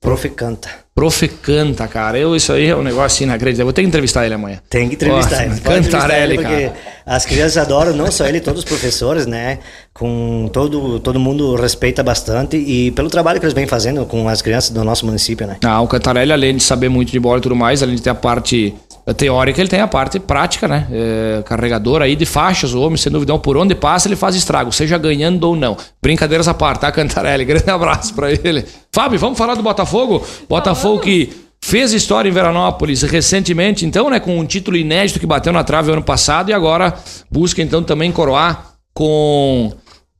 Profecanta. 0.00 0.70
Profecanta, 0.94 1.86
cara. 1.86 2.18
Eu, 2.18 2.34
isso 2.34 2.52
aí 2.52 2.68
é 2.68 2.76
um 2.76 2.82
negócio 2.82 3.04
assim 3.04 3.24
inacreditável. 3.24 3.66
Vou 3.66 3.72
ter 3.72 3.82
que 3.82 3.88
entrevistar 3.88 4.24
ele 4.24 4.34
amanhã. 4.34 4.58
Tem 4.68 4.88
que 4.88 4.94
entrevistar 4.94 5.44
ele. 5.44 5.60
Cantarelli, 5.60 6.34
ele 6.34 6.42
porque 6.42 6.68
cara. 6.68 6.76
As 7.04 7.26
crianças 7.26 7.58
adoram, 7.58 7.92
não 7.92 8.10
só 8.10 8.26
ele, 8.26 8.40
todos 8.40 8.60
os 8.60 8.64
professores, 8.64 9.26
né? 9.26 9.58
Com 9.92 10.48
todo, 10.52 10.98
todo 11.00 11.20
mundo 11.20 11.54
respeita 11.54 12.02
bastante 12.02 12.56
e 12.56 12.90
pelo 12.92 13.10
trabalho 13.10 13.38
que 13.38 13.44
eles 13.44 13.54
vêm 13.54 13.66
fazendo 13.66 14.06
com 14.06 14.26
as 14.26 14.40
crianças 14.40 14.70
do 14.70 14.82
nosso 14.82 15.04
município, 15.04 15.46
né? 15.46 15.58
Ah, 15.62 15.82
o 15.82 15.86
Cantarelli, 15.86 16.32
além 16.32 16.56
de 16.56 16.62
saber 16.62 16.88
muito 16.88 17.12
de 17.12 17.20
bola 17.20 17.38
e 17.38 17.42
tudo 17.42 17.54
mais, 17.54 17.82
além 17.82 17.96
de 17.96 18.02
ter 18.02 18.10
a 18.10 18.14
parte 18.14 18.74
teórica, 19.14 19.60
ele 19.60 19.68
tem 19.68 19.80
a 19.80 19.88
parte 19.88 20.18
prática, 20.18 20.68
né? 20.68 20.86
É, 20.90 21.42
carregador 21.44 22.02
aí 22.02 22.14
de 22.14 22.26
faixas, 22.26 22.74
o 22.74 22.80
homem, 22.80 22.96
sem 22.96 23.10
dúvida, 23.10 23.36
por 23.38 23.56
onde 23.56 23.74
passa 23.74 24.08
ele 24.08 24.16
faz 24.16 24.34
estrago, 24.34 24.72
seja 24.72 24.98
ganhando 24.98 25.44
ou 25.44 25.56
não. 25.56 25.76
Brincadeiras 26.02 26.48
à 26.48 26.54
parte, 26.54 26.80
tá, 26.80 26.92
Cantarelli? 26.92 27.44
Grande 27.46 27.70
abraço 27.70 28.14
para 28.14 28.30
ele. 28.32 28.64
Fábio, 28.92 29.18
vamos 29.18 29.38
falar 29.38 29.54
do 29.54 29.62
Botafogo? 29.62 30.24
Botafogo 30.48 31.00
que 31.00 31.32
fez 31.62 31.92
história 31.92 32.28
em 32.28 32.32
Veranópolis 32.32 33.02
recentemente, 33.02 33.84
então, 33.84 34.08
né, 34.10 34.18
com 34.18 34.38
um 34.38 34.46
título 34.46 34.76
inédito 34.76 35.20
que 35.20 35.26
bateu 35.26 35.52
na 35.52 35.62
trave 35.62 35.92
ano 35.92 36.02
passado 36.02 36.50
e 36.50 36.52
agora 36.52 36.94
busca 37.30 37.60
então 37.62 37.82
também 37.82 38.10
coroar 38.10 38.74
com 38.94 39.72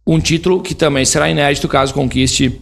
um 0.07 0.21
título 0.21 0.61
que 0.61 0.75
também 0.75 1.05
será 1.05 1.31
inédito 1.31 1.69
caso 1.69 1.95
conquiste 1.95 2.61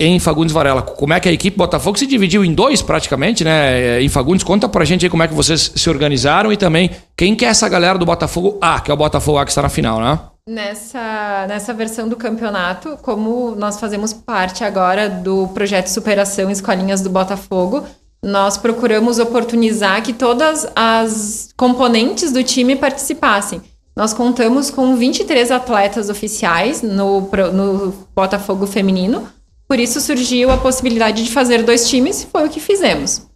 em 0.00 0.18
Fagundes 0.20 0.52
Varela. 0.52 0.82
Como 0.82 1.12
é 1.12 1.18
que 1.18 1.28
a 1.28 1.32
equipe 1.32 1.56
Botafogo 1.56 1.98
se 1.98 2.06
dividiu 2.06 2.44
em 2.44 2.54
dois 2.54 2.80
praticamente, 2.80 3.42
né? 3.42 4.00
Em 4.00 4.08
Fagundes, 4.08 4.44
conta 4.44 4.68
pra 4.68 4.84
gente 4.84 5.04
aí 5.04 5.10
como 5.10 5.22
é 5.22 5.28
que 5.28 5.34
vocês 5.34 5.72
se 5.74 5.90
organizaram 5.90 6.52
e 6.52 6.56
também 6.56 6.90
quem 7.16 7.34
que 7.34 7.44
é 7.44 7.48
essa 7.48 7.68
galera 7.68 7.98
do 7.98 8.06
Botafogo 8.06 8.58
A, 8.60 8.80
que 8.80 8.90
é 8.90 8.94
o 8.94 8.96
Botafogo 8.96 9.38
A 9.38 9.44
que 9.44 9.50
está 9.50 9.62
na 9.62 9.68
final, 9.68 10.00
né? 10.00 10.18
Nessa, 10.48 11.46
nessa 11.48 11.74
versão 11.74 12.08
do 12.08 12.16
campeonato, 12.16 12.96
como 13.02 13.54
nós 13.56 13.78
fazemos 13.78 14.12
parte 14.12 14.64
agora 14.64 15.08
do 15.08 15.48
projeto 15.48 15.88
Superação 15.88 16.50
Escolinhas 16.50 17.02
do 17.02 17.10
Botafogo, 17.10 17.84
nós 18.24 18.56
procuramos 18.56 19.18
oportunizar 19.18 20.02
que 20.02 20.12
todas 20.12 20.66
as 20.74 21.50
componentes 21.56 22.32
do 22.32 22.42
time 22.42 22.76
participassem. 22.76 23.60
Nós 23.94 24.14
contamos 24.14 24.70
com 24.70 24.96
23 24.96 25.50
atletas 25.50 26.08
oficiais 26.08 26.82
no, 26.82 27.28
no 27.52 27.92
Botafogo 28.14 28.66
Feminino, 28.66 29.28
por 29.68 29.78
isso 29.78 30.00
surgiu 30.00 30.50
a 30.50 30.56
possibilidade 30.56 31.22
de 31.22 31.30
fazer 31.30 31.62
dois 31.62 31.88
times, 31.88 32.26
foi 32.32 32.46
o 32.46 32.50
que 32.50 32.58
fizemos. 32.58 33.28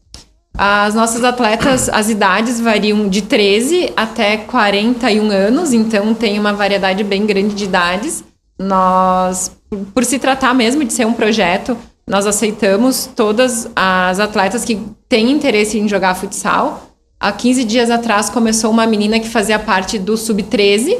As 0.57 0.95
nossas 0.95 1.25
atletas, 1.25 1.89
as 1.89 2.09
idades 2.09 2.61
variam 2.61 3.09
de 3.09 3.23
13 3.23 3.93
até 3.97 4.37
41 4.39 5.31
anos, 5.31 5.73
então 5.73 6.15
tem 6.15 6.39
uma 6.39 6.53
variedade 6.53 7.05
bem 7.05 7.27
grande 7.27 7.55
de 7.55 7.65
idades. 7.65 8.25
Nós, 8.59 9.51
por 9.95 10.05
se 10.05 10.19
tratar 10.19 10.55
mesmo 10.55 10.85
de 10.85 10.93
ser 10.93 11.07
um 11.07 11.13
projeto, 11.13 11.77
nós 12.09 12.27
aceitamos 12.27 13.09
todas 13.15 13.69
as 13.75 14.21
atletas 14.21 14.65
que 14.65 14.81
têm 15.09 15.31
interesse 15.31 15.79
em 15.79 15.89
jogar 15.89 16.15
futsal. 16.15 16.91
Há 17.19 17.33
15 17.33 17.65
dias 17.65 17.91
atrás 17.91 18.29
começou 18.29 18.71
uma 18.71 18.87
menina 18.87 19.21
que 19.21 19.29
fazia 19.29 19.59
parte 19.59 19.99
do 19.99 20.17
Sub-13, 20.17 20.99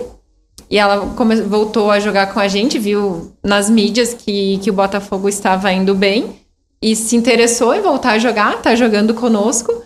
e 0.73 0.79
ela 0.79 1.05
voltou 1.47 1.91
a 1.91 2.01
jogar 2.01 2.33
com 2.33 2.41
a 2.41 2.49
gente, 2.49 2.79
viu 2.79 3.31
nas 3.45 3.69
mídias 3.69 4.15
que, 4.15 4.57
que 4.57 4.71
o 4.71 4.73
Botafogo 4.73 5.29
estava 5.29 5.71
indo 5.71 5.95
bem 5.95 6.41
e 6.81 6.97
se 6.97 7.15
interessou 7.15 7.75
em 7.75 7.83
voltar 7.83 8.13
a 8.13 8.19
jogar, 8.19 8.57
tá 8.63 8.75
jogando 8.75 9.13
conosco. 9.13 9.85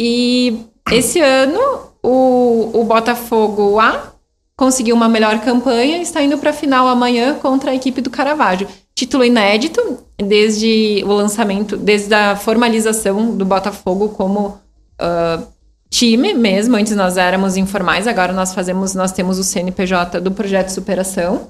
E 0.00 0.60
esse 0.90 1.20
ano 1.20 1.60
o, 2.02 2.70
o 2.72 2.84
Botafogo 2.84 3.78
A 3.78 4.14
conseguiu 4.56 4.96
uma 4.96 5.10
melhor 5.10 5.40
campanha 5.40 5.98
e 5.98 6.02
está 6.02 6.22
indo 6.22 6.38
para 6.38 6.50
a 6.50 6.54
final 6.54 6.88
amanhã 6.88 7.34
contra 7.34 7.72
a 7.72 7.74
equipe 7.74 8.00
do 8.00 8.08
Caravaggio. 8.08 8.66
Título 8.94 9.26
inédito 9.26 9.98
desde 10.16 11.02
o 11.04 11.12
lançamento, 11.12 11.76
desde 11.76 12.14
a 12.14 12.34
formalização 12.34 13.36
do 13.36 13.44
Botafogo 13.44 14.08
como 14.08 14.58
uh, 14.98 15.46
time 15.90 16.34
mesmo. 16.34 16.76
Antes 16.76 16.94
nós 16.96 17.16
éramos 17.16 17.56
informais, 17.56 18.06
agora 18.06 18.32
nós 18.32 18.54
fazemos, 18.54 18.94
nós 18.94 19.12
temos 19.12 19.38
o 19.38 19.44
CNPJ 19.44 20.20
do 20.20 20.30
projeto 20.30 20.70
Superação. 20.70 21.48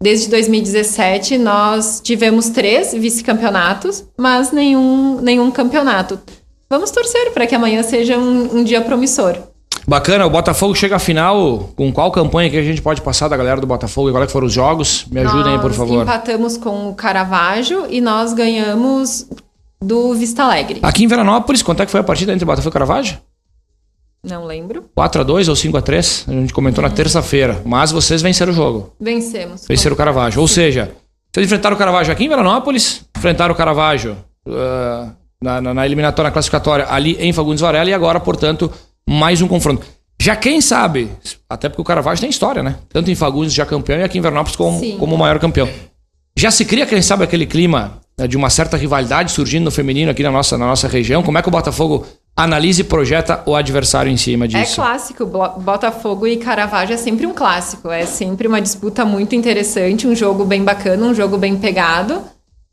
Desde 0.00 0.28
2017 0.28 1.38
nós 1.38 2.00
tivemos 2.00 2.50
três 2.50 2.92
vice-campeonatos, 2.92 4.04
mas 4.16 4.52
nenhum, 4.52 5.20
nenhum 5.20 5.50
campeonato. 5.50 6.20
Vamos 6.70 6.90
torcer 6.90 7.32
para 7.32 7.46
que 7.46 7.54
amanhã 7.54 7.82
seja 7.82 8.16
um, 8.16 8.58
um 8.58 8.64
dia 8.64 8.80
promissor. 8.80 9.36
Bacana, 9.88 10.26
o 10.26 10.30
Botafogo 10.30 10.74
chega 10.74 10.96
à 10.96 10.98
final. 10.98 11.70
Com 11.74 11.90
qual 11.90 12.12
campanha 12.12 12.50
que 12.50 12.58
a 12.58 12.62
gente 12.62 12.82
pode 12.82 13.00
passar 13.00 13.26
da 13.26 13.36
galera 13.38 13.58
do 13.58 13.66
Botafogo 13.66 14.10
e 14.10 14.12
qual 14.12 14.22
é 14.22 14.26
que 14.26 14.32
foram 14.32 14.46
os 14.46 14.52
jogos? 14.52 15.06
Me 15.10 15.20
ajudem 15.20 15.54
aí, 15.54 15.60
por 15.60 15.72
favor. 15.72 15.94
Nós 15.94 16.02
empatamos 16.02 16.56
com 16.58 16.90
o 16.90 16.94
Caravaggio 16.94 17.86
e 17.88 17.98
nós 17.98 18.34
ganhamos 18.34 19.26
do 19.80 20.12
Vista 20.14 20.42
Alegre. 20.44 20.80
Aqui 20.82 21.04
em 21.04 21.06
Veranópolis, 21.06 21.62
quanto 21.62 21.82
é 21.82 21.86
que 21.86 21.90
foi 21.90 22.00
a 22.00 22.04
partida 22.04 22.34
entre 22.34 22.44
Botafogo 22.44 22.70
e 22.70 22.72
Caravaggio? 22.72 23.18
Não 24.22 24.44
lembro. 24.44 24.84
4 24.94 25.20
a 25.20 25.24
2 25.24 25.48
ou 25.48 25.56
5 25.56 25.76
a 25.76 25.82
3 25.82 26.24
A 26.28 26.32
gente 26.32 26.52
comentou 26.52 26.82
na 26.82 26.90
terça-feira. 26.90 27.62
Mas 27.64 27.92
vocês 27.92 28.20
venceram 28.20 28.52
o 28.52 28.54
jogo. 28.54 28.92
Vencemos. 29.00 29.64
Venceram 29.66 29.94
o 29.94 29.96
Caravaggio. 29.96 30.40
Ou 30.40 30.48
seja, 30.48 30.92
vocês 31.32 31.46
enfrentaram 31.46 31.76
o 31.76 31.78
Caravaggio 31.78 32.12
aqui 32.12 32.24
em 32.24 32.28
Veranópolis, 32.28 33.04
enfrentaram 33.16 33.54
o 33.54 33.56
Caravaggio 33.56 34.16
uh, 34.46 35.12
na, 35.42 35.60
na, 35.60 35.74
na 35.74 35.86
eliminatória, 35.86 36.28
na 36.28 36.32
classificatória 36.32 36.86
ali 36.88 37.16
em 37.20 37.32
Fagundes 37.32 37.60
Varela 37.60 37.90
e 37.90 37.94
agora, 37.94 38.18
portanto, 38.18 38.70
mais 39.08 39.40
um 39.40 39.48
confronto. 39.48 39.86
Já 40.20 40.34
quem 40.34 40.60
sabe, 40.60 41.10
até 41.48 41.68
porque 41.68 41.80
o 41.80 41.84
Caravaggio 41.84 42.20
tem 42.20 42.30
história, 42.30 42.62
né? 42.62 42.76
Tanto 42.88 43.10
em 43.10 43.14
Fagundes 43.14 43.54
já 43.54 43.64
campeão 43.64 44.00
e 44.00 44.02
aqui 44.02 44.18
em 44.18 44.20
Veranópolis 44.20 44.56
como, 44.56 44.98
como 44.98 45.14
o 45.14 45.18
maior 45.18 45.38
campeão. 45.38 45.68
Já 46.36 46.50
se 46.50 46.64
cria, 46.64 46.86
quem 46.86 47.00
sabe, 47.02 47.22
aquele 47.22 47.46
clima 47.46 48.00
né, 48.18 48.26
de 48.26 48.36
uma 48.36 48.50
certa 48.50 48.76
rivalidade 48.76 49.30
surgindo 49.30 49.64
no 49.64 49.70
feminino 49.70 50.10
aqui 50.10 50.22
na 50.22 50.30
nossa, 50.30 50.58
na 50.58 50.66
nossa 50.66 50.88
região. 50.88 51.22
Como 51.22 51.38
é 51.38 51.42
que 51.42 51.48
o 51.48 51.52
Botafogo 51.52 52.04
analisa 52.38 52.80
e 52.82 52.84
projeta 52.84 53.42
o 53.44 53.56
adversário 53.56 54.10
em 54.12 54.16
cima 54.16 54.44
É 54.44 54.48
disso? 54.48 54.76
clássico. 54.76 55.26
Bo- 55.26 55.58
Botafogo 55.58 56.24
e 56.26 56.36
Caravaggio 56.36 56.94
é 56.94 56.96
sempre 56.96 57.26
um 57.26 57.34
clássico. 57.34 57.90
É 57.90 58.06
sempre 58.06 58.46
uma 58.46 58.60
disputa 58.60 59.04
muito 59.04 59.34
interessante, 59.34 60.06
um 60.06 60.14
jogo 60.14 60.44
bem 60.44 60.62
bacana, 60.62 61.04
um 61.06 61.14
jogo 61.14 61.36
bem 61.36 61.56
pegado. 61.56 62.22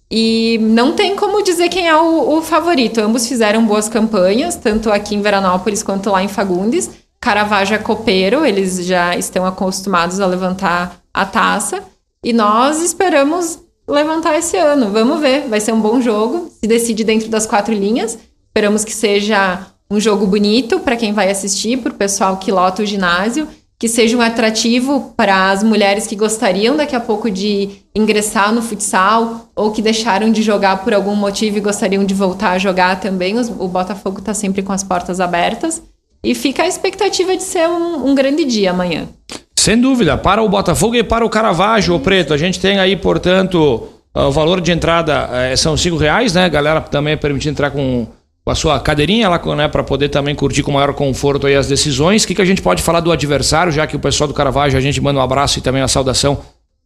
E 0.09 0.59
não 0.61 0.93
tem 0.93 1.15
como 1.15 1.41
dizer 1.43 1.67
quem 1.69 1.87
é 1.87 1.95
o, 1.95 2.37
o 2.37 2.41
favorito. 2.43 3.01
Ambos 3.01 3.27
fizeram 3.27 3.65
boas 3.65 3.89
campanhas, 3.89 4.55
tanto 4.55 4.91
aqui 4.91 5.15
em 5.15 5.21
Veranópolis 5.21 5.81
quanto 5.81 6.11
lá 6.11 6.23
em 6.23 6.27
Fagundes. 6.27 6.91
Caravaggio 7.19 7.73
é 7.73 7.79
copeiro, 7.79 8.45
eles 8.45 8.85
já 8.85 9.15
estão 9.17 9.47
acostumados 9.47 10.19
a 10.19 10.27
levantar 10.27 10.97
a 11.11 11.25
taça. 11.25 11.81
E 12.23 12.31
nós 12.31 12.83
esperamos 12.83 13.59
levantar 13.87 14.37
esse 14.37 14.55
ano. 14.57 14.91
Vamos 14.91 15.19
ver, 15.19 15.47
vai 15.47 15.59
ser 15.59 15.71
um 15.73 15.81
bom 15.81 15.99
jogo. 15.99 16.51
Se 16.61 16.67
decide 16.67 17.03
dentro 17.03 17.29
das 17.29 17.47
quatro 17.47 17.73
linhas. 17.73 18.17
Esperamos 18.57 18.85
que 18.85 18.93
seja 18.93 19.67
um 19.91 19.99
jogo 19.99 20.25
bonito 20.25 20.79
para 20.79 20.95
quem 20.95 21.11
vai 21.11 21.29
assistir, 21.29 21.77
para 21.77 21.91
o 21.91 21.95
pessoal 21.95 22.37
que 22.37 22.53
lota 22.53 22.83
o 22.83 22.85
ginásio, 22.85 23.49
que 23.77 23.89
seja 23.89 24.15
um 24.15 24.21
atrativo 24.21 25.13
para 25.17 25.51
as 25.51 25.61
mulheres 25.61 26.07
que 26.07 26.15
gostariam 26.15 26.77
daqui 26.77 26.95
a 26.95 27.01
pouco 27.01 27.29
de 27.29 27.67
ingressar 27.93 28.53
no 28.53 28.61
futsal 28.61 29.49
ou 29.53 29.71
que 29.71 29.81
deixaram 29.81 30.31
de 30.31 30.41
jogar 30.41 30.85
por 30.85 30.93
algum 30.93 31.15
motivo 31.15 31.57
e 31.57 31.59
gostariam 31.59 32.05
de 32.05 32.13
voltar 32.13 32.51
a 32.51 32.57
jogar 32.57 32.97
também. 33.01 33.37
O 33.37 33.67
Botafogo 33.67 34.19
está 34.19 34.33
sempre 34.33 34.63
com 34.63 34.71
as 34.71 34.85
portas 34.85 35.19
abertas. 35.19 35.83
E 36.23 36.33
fica 36.33 36.63
a 36.63 36.67
expectativa 36.67 37.35
de 37.35 37.43
ser 37.43 37.67
um, 37.67 38.07
um 38.07 38.15
grande 38.15 38.45
dia 38.45 38.71
amanhã. 38.71 39.05
Sem 39.59 39.77
dúvida, 39.81 40.17
para 40.17 40.41
o 40.41 40.47
Botafogo 40.47 40.95
e 40.95 41.03
para 41.03 41.25
o 41.25 41.29
Caravaggio, 41.29 41.93
o 41.93 41.99
Preto. 41.99 42.33
A 42.33 42.37
gente 42.37 42.57
tem 42.57 42.79
aí, 42.79 42.95
portanto, 42.95 43.89
o 44.13 44.31
valor 44.31 44.61
de 44.61 44.71
entrada 44.71 45.29
eh, 45.33 45.57
são 45.57 45.75
cinco 45.75 45.97
reais, 45.97 46.33
né? 46.33 46.47
Galera 46.47 46.79
também 46.79 47.15
é 47.15 47.17
permitido 47.17 47.51
entrar 47.51 47.69
com, 47.69 48.07
com 48.45 48.51
a 48.51 48.55
sua 48.55 48.79
cadeirinha 48.79 49.27
lá, 49.27 49.41
né? 49.55 49.67
Para 49.67 49.83
poder 49.83 50.09
também 50.09 50.35
curtir 50.35 50.61
com 50.61 50.71
maior 50.71 50.93
conforto 50.93 51.47
aí 51.47 51.55
as 51.55 51.67
decisões. 51.67 52.23
O 52.23 52.27
que, 52.27 52.35
que 52.35 52.41
a 52.41 52.45
gente 52.45 52.61
pode 52.61 52.83
falar 52.83 52.99
do 52.99 53.11
adversário, 53.11 53.71
já 53.71 53.87
que 53.87 53.95
o 53.95 53.99
pessoal 53.99 54.27
do 54.27 54.35
Caravaggio, 54.35 54.77
a 54.77 54.81
gente 54.81 55.01
manda 55.01 55.19
um 55.19 55.23
abraço 55.23 55.57
e 55.57 55.61
também 55.63 55.81
a 55.81 55.87
saudação 55.87 56.37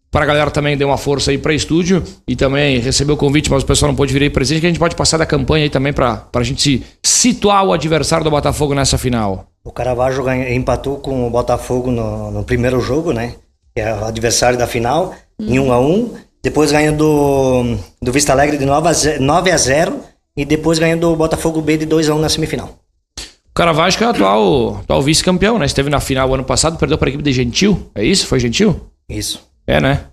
para 0.10 0.24
a 0.24 0.25
galera 0.25 0.50
também 0.50 0.75
dar 0.75 0.88
uma 0.88 0.98
força 0.98 1.30
aí 1.32 1.38
para 1.38 1.54
estúdio 1.54 2.01
e 2.28 2.36
também 2.36 2.80
receber 2.80 3.12
o 3.12 3.18
convite, 3.18 3.51
mas 3.51 3.62
o 3.62 3.66
pessoal 3.66 3.92
não 3.92 3.96
pôde 3.96 4.12
vir 4.13 4.24
aí 4.24 4.30
presente, 4.30 4.62
que 4.62 4.66
a 4.66 4.70
gente 4.70 4.80
pode 4.80 4.96
passar 4.96 5.18
da 5.18 5.25
campanha 5.25 5.66
aí 5.66 5.70
também 5.70 5.94
para 5.94 6.24
a 6.34 6.44
gente 6.44 6.82
se 7.04 7.32
situar 7.34 7.63
o 7.66 7.74
adversário 7.74 8.24
do 8.24 8.32
Botafogo 8.32 8.74
nessa 8.74 8.98
final. 8.98 9.46
O 9.63 9.72
Caravaggio 9.72 10.24
ganha- 10.24 10.51
empatou 10.56 10.98
com 10.98 11.28
o 11.28 11.30
Botafogo 11.30 11.92
no, 11.92 12.32
no 12.32 12.44
primeiro 12.44 12.80
jogo, 12.82 13.12
né? 13.13 13.34
Que 13.75 13.82
é 13.82 13.94
o 13.94 14.06
adversário 14.06 14.58
da 14.58 14.66
final, 14.66 15.13
em 15.39 15.60
1 15.60 15.72
a 15.72 15.80
1 15.80 16.13
Depois 16.42 16.72
ganhou 16.72 16.96
do, 16.96 17.75
do 18.01 18.12
Vista 18.12 18.32
Alegre 18.32 18.58
de 18.58 18.66
9 18.66 18.88
a 18.88 18.94
0, 18.94 19.22
9 19.22 19.51
a 19.51 19.58
0 19.58 20.00
e 20.39 20.46
depois 20.46 20.79
ganhou 20.79 20.98
do 20.98 21.15
Botafogo 21.17 21.62
B 21.62 21.75
de 21.75 21.86
2 21.86 22.10
a 22.10 22.15
1 22.15 22.19
na 22.19 22.29
semifinal. 22.29 22.79
O 23.19 23.53
Caravaggio 23.53 23.98
que 23.98 24.03
é 24.05 24.08
o 24.08 24.10
atual, 24.12 24.77
atual 24.77 25.01
vice-campeão, 25.01 25.60
né? 25.60 25.65
Esteve 25.65 25.89
na 25.89 26.00
final 26.00 26.34
ano 26.34 26.46
passado, 26.46 26.77
perdeu 26.77 26.98
para 26.98 27.10
a 27.10 27.12
equipe 27.12 27.22
de 27.22 27.34
Gentil. 27.34 27.91
É 27.93 28.05
isso? 28.05 28.25
Foi 28.25 28.39
Gentil? 28.39 28.79
Isso. 29.10 29.41
É, 29.67 29.81
né? 29.81 30.05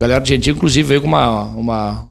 Galera 0.00 0.20
de 0.20 0.30
Gentil, 0.30 0.56
inclusive, 0.56 0.88
veio 0.88 1.00
com 1.00 1.06
uma, 1.06 1.44
uma, 1.44 2.08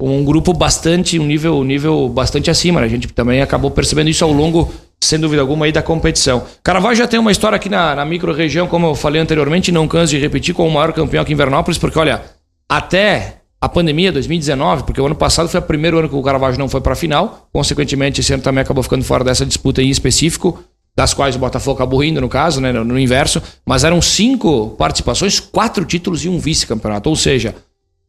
um 0.00 0.24
grupo 0.24 0.52
bastante, 0.52 1.20
um 1.20 1.24
nível, 1.24 1.58
um 1.58 1.62
nível 1.62 2.08
bastante 2.08 2.50
acima, 2.50 2.80
né? 2.80 2.86
A 2.86 2.90
gente 2.90 3.06
também 3.12 3.40
acabou 3.42 3.70
percebendo 3.70 4.10
isso 4.10 4.24
ao 4.24 4.32
longo, 4.32 4.74
sem 5.00 5.20
dúvida 5.20 5.40
alguma, 5.40 5.66
aí 5.66 5.70
da 5.70 5.82
competição. 5.82 6.42
Caravaggio 6.64 6.96
já 6.96 7.06
tem 7.06 7.20
uma 7.20 7.30
história 7.30 7.54
aqui 7.54 7.68
na, 7.68 7.94
na 7.94 8.04
micro-região, 8.04 8.66
como 8.66 8.88
eu 8.88 8.96
falei 8.96 9.22
anteriormente, 9.22 9.70
não 9.70 9.86
canso 9.86 10.10
de 10.10 10.18
repetir, 10.18 10.52
como 10.52 10.68
o 10.68 10.72
maior 10.72 10.92
campeão 10.92 11.22
aqui 11.22 11.32
em 11.32 11.36
Vernópolis, 11.36 11.78
porque, 11.78 11.96
olha, 11.96 12.24
até 12.68 13.37
a 13.60 13.68
pandemia 13.68 14.12
2019, 14.12 14.84
porque 14.84 15.00
o 15.00 15.06
ano 15.06 15.14
passado 15.14 15.48
foi 15.48 15.58
o 15.58 15.62
primeiro 15.62 15.98
ano 15.98 16.08
que 16.08 16.14
o 16.14 16.22
Caravaggio 16.22 16.58
não 16.58 16.68
foi 16.68 16.80
para 16.80 16.92
a 16.92 16.96
final, 16.96 17.48
consequentemente 17.52 18.20
esse 18.20 18.32
ano 18.32 18.42
também 18.42 18.62
acabou 18.62 18.82
ficando 18.82 19.04
fora 19.04 19.24
dessa 19.24 19.44
disputa 19.44 19.82
em 19.82 19.90
específico, 19.90 20.62
das 20.96 21.12
quais 21.12 21.36
o 21.36 21.38
Botafogo 21.38 21.76
acabou 21.76 22.02
indo 22.02 22.20
no 22.20 22.28
caso, 22.28 22.60
né, 22.60 22.72
no, 22.72 22.98
inverso, 22.98 23.42
mas 23.64 23.84
eram 23.84 24.00
cinco 24.00 24.70
participações, 24.70 25.40
quatro 25.40 25.84
títulos 25.84 26.24
e 26.24 26.28
um 26.28 26.38
vice-campeonato, 26.38 27.08
ou 27.08 27.16
seja, 27.16 27.54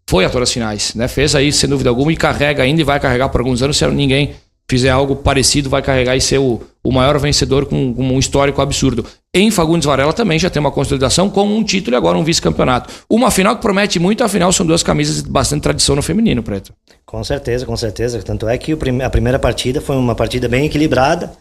foi 0.07 0.25
a 0.25 0.29
todas 0.29 0.49
as 0.49 0.53
finais, 0.53 0.95
né? 0.95 1.07
Fez 1.07 1.35
aí 1.35 1.51
sem 1.51 1.69
dúvida 1.69 1.89
alguma 1.89 2.11
e 2.11 2.15
carrega 2.15 2.63
ainda 2.63 2.81
e 2.81 2.83
vai 2.83 2.99
carregar 2.99 3.29
por 3.29 3.41
alguns 3.41 3.61
anos 3.61 3.77
se 3.77 3.85
ninguém 3.87 4.33
fizer 4.67 4.89
algo 4.89 5.15
parecido, 5.15 5.69
vai 5.69 5.83
carregar 5.83 6.15
e 6.15 6.21
ser 6.21 6.39
o, 6.39 6.61
o 6.89 6.91
maior 6.91 7.19
vencedor 7.19 7.67
com, 7.67 7.93
com 7.93 8.03
um 8.03 8.17
histórico 8.17 8.61
absurdo. 8.61 9.05
Em 9.31 9.51
Fagundes 9.51 9.85
Varela 9.85 10.11
também 10.11 10.39
já 10.39 10.49
tem 10.49 10.59
uma 10.59 10.71
consolidação 10.71 11.29
com 11.29 11.45
um 11.45 11.63
título 11.63 11.95
e 11.95 11.97
agora 11.97 12.17
um 12.17 12.23
vice-campeonato. 12.23 12.91
Uma 13.07 13.29
final 13.29 13.55
que 13.55 13.61
promete 13.61 13.99
muito, 13.99 14.23
afinal 14.23 14.51
são 14.51 14.65
duas 14.65 14.81
camisas 14.81 15.21
de 15.21 15.29
bastante 15.29 15.61
tradição 15.61 15.95
no 15.95 16.01
feminino, 16.01 16.41
Preto. 16.41 16.73
Com 17.05 17.23
certeza, 17.23 17.63
com 17.63 17.77
certeza. 17.77 18.23
Tanto 18.23 18.49
é 18.49 18.57
que 18.57 18.75
a 19.03 19.09
primeira 19.09 19.37
partida 19.37 19.79
foi 19.79 19.97
uma 19.97 20.15
partida 20.15 20.49
bem 20.49 20.65
equilibrada, 20.65 21.31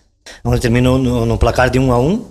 onde 0.44 0.60
terminou 0.60 0.98
no, 0.98 1.24
no 1.24 1.38
placar 1.38 1.70
de 1.70 1.78
1 1.78 1.92
a 1.92 1.98
1 1.98 2.24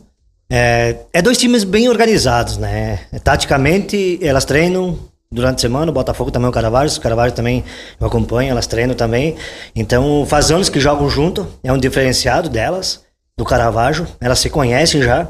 é, 0.50 0.96
é 1.12 1.22
dois 1.22 1.40
times 1.40 1.64
bem 1.64 1.90
organizados, 1.90 2.58
né? 2.58 3.00
Taticamente, 3.24 4.20
elas 4.22 4.46
treinam 4.46 4.98
durante 5.32 5.58
a 5.58 5.62
semana, 5.62 5.92
o 5.92 5.94
Botafogo 5.94 6.32
também 6.32 6.48
o 6.48 6.54
Caravaggio, 6.54 6.98
o 6.98 7.02
Caravaggio 7.02 7.36
também 7.36 7.64
eu 8.00 8.08
acompanho, 8.08 8.52
elas 8.52 8.68
treinam 8.68 8.96
também. 8.96 9.36
Então, 9.76 10.26
faz 10.26 10.52
anos 10.52 10.70
que 10.70 10.80
jogam 10.80 11.10
junto, 11.10 11.48
é 11.64 11.72
um 11.72 11.78
diferenciado 11.78 12.48
delas, 12.50 13.07
do 13.38 13.46
Caravaggio, 13.46 14.08
elas 14.20 14.40
se 14.40 14.50
conhecem 14.50 15.02
já. 15.02 15.28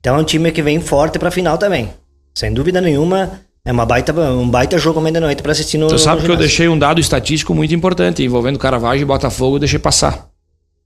Então, 0.00 0.16
é 0.16 0.18
um 0.18 0.24
time 0.24 0.50
que 0.50 0.62
vem 0.62 0.80
forte 0.80 1.18
pra 1.18 1.30
final 1.30 1.58
também. 1.58 1.90
Sem 2.34 2.52
dúvida 2.52 2.80
nenhuma, 2.80 3.40
é 3.64 3.70
uma 3.70 3.84
baita, 3.84 4.12
um 4.12 4.48
baita 4.48 4.78
jogo 4.78 4.98
amanhã 4.98 5.12
da 5.12 5.20
noite 5.20 5.42
pra 5.42 5.52
assistir 5.52 5.78
no 5.78 5.88
Você 5.88 5.98
sabe 5.98 6.22
no 6.22 6.26
que 6.26 6.32
eu 6.32 6.36
deixei 6.36 6.68
um 6.68 6.78
dado 6.78 7.00
estatístico 7.00 7.54
muito 7.54 7.74
importante 7.74 8.24
envolvendo 8.24 8.58
Caravaggio 8.58 9.02
e 9.02 9.06
Botafogo, 9.06 9.56
eu 9.56 9.60
deixei 9.60 9.78
passar. 9.78 10.32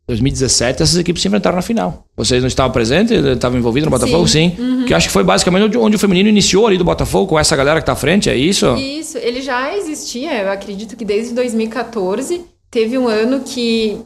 2017, 0.09 0.83
essas 0.83 0.97
equipes 0.97 1.21
se 1.21 1.27
enfrentaram 1.27 1.57
na 1.57 1.63
final. 1.63 2.05
Vocês 2.17 2.41
não 2.41 2.47
estavam 2.47 2.71
presentes? 2.71 3.25
Estavam 3.25 3.59
envolvidos 3.59 3.87
no 3.87 3.91
Botafogo? 3.91 4.29
Sim. 4.29 4.85
Que 4.87 4.95
acho 4.95 5.09
que 5.09 5.13
foi 5.13 5.25
basicamente 5.25 5.65
onde, 5.65 5.79
onde 5.79 5.97
o 5.97 5.99
feminino 5.99 6.29
iniciou 6.29 6.67
ali 6.67 6.79
do 6.79 6.85
Botafogo, 6.85 7.27
com 7.27 7.39
essa 7.39 7.57
galera 7.57 7.81
que 7.81 7.87
tá 7.87 7.93
à 7.93 7.97
frente, 7.97 8.31
é 8.31 8.37
isso? 8.37 8.77
Isso, 8.77 9.19
ele 9.19 9.41
já 9.41 9.77
existia, 9.77 10.43
eu 10.43 10.51
acredito 10.51 10.97
que 10.97 11.05
desde 11.05 11.35
2014. 11.35 12.45
Teve 12.71 12.99
um 12.99 13.09
ano 13.09 13.41
que, 13.41 13.99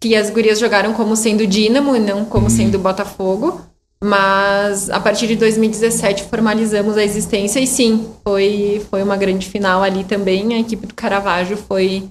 que 0.00 0.14
as 0.14 0.30
gurias 0.30 0.58
jogaram 0.58 0.92
como 0.92 1.16
sendo 1.16 1.46
Dínamo 1.46 1.96
e 1.96 2.00
não 2.00 2.24
como 2.24 2.50
sendo 2.50 2.78
Botafogo. 2.78 3.60
Mas 4.02 4.90
a 4.90 5.00
partir 5.00 5.26
de 5.26 5.36
2017 5.36 6.24
formalizamos 6.24 6.98
a 6.98 7.02
existência 7.02 7.58
e 7.58 7.66
sim, 7.66 8.06
foi, 8.22 8.84
foi 8.90 9.02
uma 9.02 9.16
grande 9.16 9.48
final 9.48 9.82
ali 9.82 10.04
também. 10.04 10.54
A 10.54 10.58
equipe 10.58 10.86
do 10.86 10.92
Caravaggio 10.92 11.56
foi, 11.56 12.02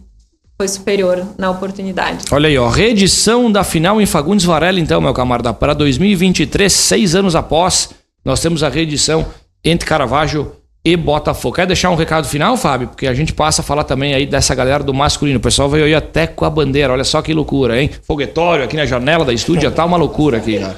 foi 0.57 0.67
superior 0.67 1.23
na 1.37 1.51
oportunidade. 1.51 2.25
Olha 2.31 2.49
aí, 2.49 2.57
ó. 2.57 2.67
Reedição 2.67 3.51
da 3.51 3.63
final 3.63 4.01
em 4.01 4.07
Fagundes 4.07 4.43
Varela, 4.43 4.79
então, 4.79 4.99
meu 4.99 5.13
camarada. 5.13 5.53
Para 5.53 5.75
2023, 5.75 6.73
seis 6.73 7.13
anos 7.13 7.35
após, 7.35 7.91
nós 8.25 8.39
temos 8.39 8.63
a 8.63 8.69
reedição 8.69 9.27
entre 9.63 9.87
Caravaggio 9.87 10.51
e 10.85 10.97
Botafogo. 10.97 11.55
Quer 11.55 11.65
deixar 11.65 11.89
um 11.91 11.95
recado 11.95 12.27
final, 12.27 12.57
Fábio? 12.57 12.89
Porque 12.89 13.07
a 13.07 13.13
gente 13.13 13.31
passa 13.31 13.61
a 13.61 13.63
falar 13.63 13.85
também 13.85 14.13
aí 14.13 14.25
dessa 14.25 14.53
galera 14.53 14.83
do 14.83 14.93
masculino. 14.93 15.37
O 15.37 15.41
pessoal 15.41 15.69
veio 15.69 15.85
aí 15.85 15.95
até 15.95 16.27
com 16.27 16.43
a 16.43 16.49
bandeira. 16.49 16.91
Olha 16.91 17.05
só 17.05 17.21
que 17.21 17.33
loucura, 17.33 17.81
hein? 17.81 17.89
Foguetório 18.05 18.65
aqui 18.65 18.75
na 18.75 18.85
janela 18.85 19.23
da 19.23 19.31
estúdio, 19.31 19.63
já 19.63 19.71
tá 19.71 19.85
uma 19.85 19.95
loucura 19.95 20.37
aqui, 20.37 20.59
cara. 20.59 20.75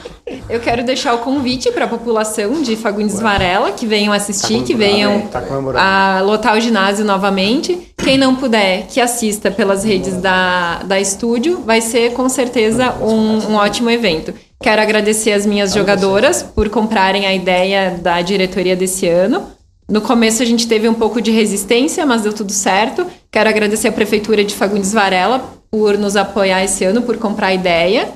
Eu 0.47 0.59
quero 0.59 0.83
deixar 0.83 1.13
o 1.15 1.19
convite 1.19 1.71
para 1.71 1.85
a 1.85 1.88
população 1.88 2.62
de 2.62 2.75
Fagundes 2.75 3.19
Varela 3.19 3.71
que 3.71 3.88
venham 3.88 4.13
assistir, 4.13 4.63
que 4.63 4.75
venham 4.75 5.21
Tá 5.21 5.41
a 5.75 6.21
lotar 6.21 6.55
o 6.55 6.62
ginásio 6.62 7.03
novamente. 7.03 7.93
Quem 7.97 8.17
não 8.17 8.35
puder, 8.35 8.85
que 8.88 9.01
assista 9.01 9.50
pelas 9.50 9.83
redes 9.83 10.17
da, 10.17 10.83
da 10.83 11.00
estúdio, 11.00 11.62
vai 11.65 11.81
ser 11.81 12.13
com 12.13 12.29
certeza 12.29 12.93
um, 13.01 13.51
um 13.51 13.55
ótimo 13.55 13.89
evento. 13.89 14.33
Quero 14.62 14.81
agradecer 14.81 15.31
as 15.31 15.45
minhas 15.45 15.74
jogadoras 15.74 16.43
por 16.43 16.69
comprarem 16.69 17.25
a 17.25 17.33
ideia 17.33 18.00
da 18.01 18.21
diretoria 18.21 18.75
desse 18.75 19.07
ano. 19.07 19.54
No 19.87 20.01
começo 20.01 20.41
a 20.41 20.45
gente 20.45 20.67
teve 20.67 20.89
um 20.89 20.93
pouco 20.95 21.21
de 21.21 21.31
resistência, 21.31 22.05
mas 22.05 22.23
deu 22.23 22.33
tudo 22.33 22.51
certo. 22.51 23.05
Quero 23.29 23.49
agradecer 23.49 23.87
a 23.87 23.91
Prefeitura 23.91 24.43
de 24.43 24.55
Fagundes 24.55 24.91
Varela 24.91 25.53
por 25.69 25.97
nos 25.97 26.15
apoiar 26.15 26.63
esse 26.63 26.83
ano, 26.83 27.03
por 27.03 27.17
comprar 27.17 27.47
a 27.47 27.53
ideia. 27.53 28.09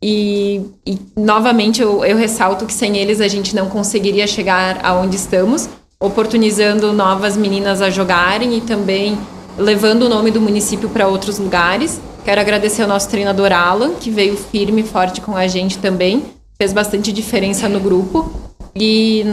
E, 0.00 0.62
e 0.86 0.96
novamente 1.16 1.82
eu, 1.82 2.04
eu 2.04 2.16
ressalto 2.16 2.64
que 2.66 2.72
sem 2.72 2.96
eles 2.96 3.20
a 3.20 3.26
gente 3.26 3.54
não 3.56 3.68
conseguiria 3.68 4.28
chegar 4.28 4.78
aonde 4.84 5.16
estamos, 5.16 5.68
oportunizando 5.98 6.92
novas 6.92 7.36
meninas 7.36 7.82
a 7.82 7.90
jogarem 7.90 8.56
e 8.56 8.60
também 8.60 9.18
levando 9.56 10.02
o 10.02 10.08
nome 10.08 10.30
do 10.30 10.40
município 10.40 10.88
para 10.88 11.08
outros 11.08 11.40
lugares. 11.40 12.00
Quero 12.24 12.40
agradecer 12.40 12.82
ao 12.82 12.88
nosso 12.88 13.08
treinador 13.08 13.52
Alan, 13.52 13.94
que 13.94 14.08
veio 14.08 14.36
firme 14.36 14.82
e 14.82 14.84
forte 14.84 15.20
com 15.20 15.36
a 15.36 15.48
gente 15.48 15.78
também, 15.78 16.22
fez 16.56 16.72
bastante 16.72 17.12
diferença 17.12 17.68
no 17.68 17.80
grupo. 17.80 18.32
E 18.76 19.24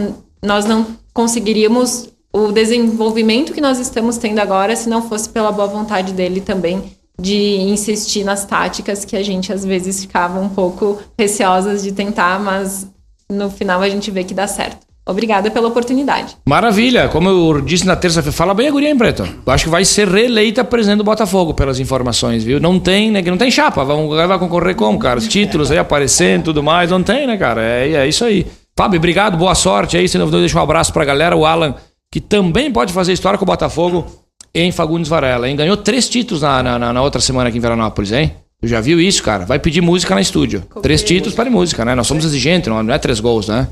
nós 0.41 0.65
não 0.65 0.87
conseguiríamos 1.15 2.09
o 2.31 2.51
desenvolvimento 2.51 3.53
que 3.53 3.61
nós 3.61 3.79
estamos 3.79 4.17
tendo 4.17 4.39
agora 4.39 4.75
se 4.75 4.89
não 4.89 5.01
fosse 5.01 5.29
pela 5.29 5.51
boa 5.51 5.67
vontade 5.67 6.11
dele 6.11 6.41
também 6.41 6.83
de 7.19 7.55
insistir 7.61 8.25
nas 8.25 8.43
táticas 8.45 9.05
que 9.05 9.15
a 9.15 9.23
gente 9.23 9.53
às 9.53 9.63
vezes 9.63 10.01
ficava 10.01 10.37
um 10.37 10.49
pouco 10.49 10.99
receosas 11.17 11.81
de 11.81 11.93
tentar, 11.93 12.37
mas 12.41 12.87
no 13.31 13.49
final 13.49 13.81
a 13.81 13.87
gente 13.87 14.11
vê 14.11 14.25
que 14.25 14.33
dá 14.33 14.45
certo. 14.45 14.85
Obrigada 15.07 15.49
pela 15.49 15.67
oportunidade. 15.69 16.35
Maravilha, 16.45 17.07
como 17.07 17.29
eu 17.29 17.61
disse 17.61 17.85
na 17.85 17.95
terça-feira, 17.95 18.35
fala 18.35 18.53
bem 18.55 18.67
a 18.67 18.71
guria, 18.71 18.89
hein, 18.89 18.97
Preto? 18.97 19.23
Eu 19.45 19.53
acho 19.53 19.65
que 19.65 19.69
vai 19.69 19.85
ser 19.85 20.09
reeleita 20.09 20.63
presidente 20.63 20.97
do 20.97 21.03
Botafogo, 21.03 21.53
pelas 21.53 21.79
informações, 21.79 22.43
viu? 22.43 22.59
Não 22.59 22.79
tem, 22.79 23.11
né? 23.11 23.21
Que 23.21 23.29
não 23.29 23.37
tem 23.37 23.51
chapa, 23.51 23.83
vai, 23.85 24.27
vai 24.27 24.39
concorrer 24.39 24.75
como, 24.75 24.97
cara? 24.97 25.19
Os 25.19 25.27
títulos 25.27 25.71
aí 25.71 25.77
aparecendo 25.77 26.45
tudo 26.45 26.63
mais, 26.63 26.89
não 26.89 27.03
tem, 27.03 27.27
né, 27.27 27.37
cara? 27.37 27.61
É, 27.61 27.91
é 27.93 28.07
isso 28.07 28.25
aí. 28.25 28.47
Fábio, 28.77 28.97
obrigado, 28.97 29.37
boa 29.37 29.55
sorte 29.55 29.95
aí. 29.95 30.07
Sem 30.07 30.19
dúvida, 30.19 30.39
deixa 30.39 30.59
um 30.59 30.61
abraço 30.61 30.91
pra 30.91 31.05
galera. 31.05 31.35
O 31.35 31.45
Alan, 31.45 31.75
que 32.11 32.19
também 32.19 32.71
pode 32.71 32.91
fazer 32.91 33.13
história 33.13 33.39
com 33.39 33.45
o 33.45 33.47
Botafogo 33.47 34.05
em 34.53 34.71
Fagundes 34.71 35.09
Varela, 35.09 35.49
hein? 35.49 35.55
Ganhou 35.55 35.77
três 35.77 36.09
títulos 36.09 36.41
na, 36.41 36.61
na, 36.61 36.93
na 36.93 37.01
outra 37.01 37.21
semana 37.21 37.47
aqui 37.47 37.57
em 37.57 37.61
Veranópolis, 37.61 38.11
hein? 38.11 38.33
Tu 38.61 38.67
já 38.67 38.81
viu 38.81 38.99
isso, 38.99 39.23
cara? 39.23 39.45
Vai 39.45 39.59
pedir 39.59 39.81
música 39.81 40.13
na 40.13 40.21
estúdio. 40.21 40.63
Três 40.81 41.03
títulos 41.03 41.33
para 41.33 41.49
música, 41.49 41.85
né? 41.85 41.95
Nós 41.95 42.07
somos 42.07 42.25
exigentes, 42.25 42.69
não 42.69 42.93
é 42.93 42.97
três 42.97 43.19
gols, 43.19 43.47
né? 43.47 43.67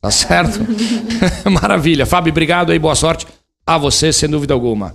Tá 0.00 0.10
certo? 0.10 0.60
Maravilha. 1.50 2.06
Fábio, 2.06 2.30
obrigado 2.30 2.72
aí, 2.72 2.78
boa 2.78 2.94
sorte 2.94 3.26
a 3.66 3.76
você, 3.76 4.12
sem 4.12 4.28
dúvida 4.28 4.54
alguma. 4.54 4.94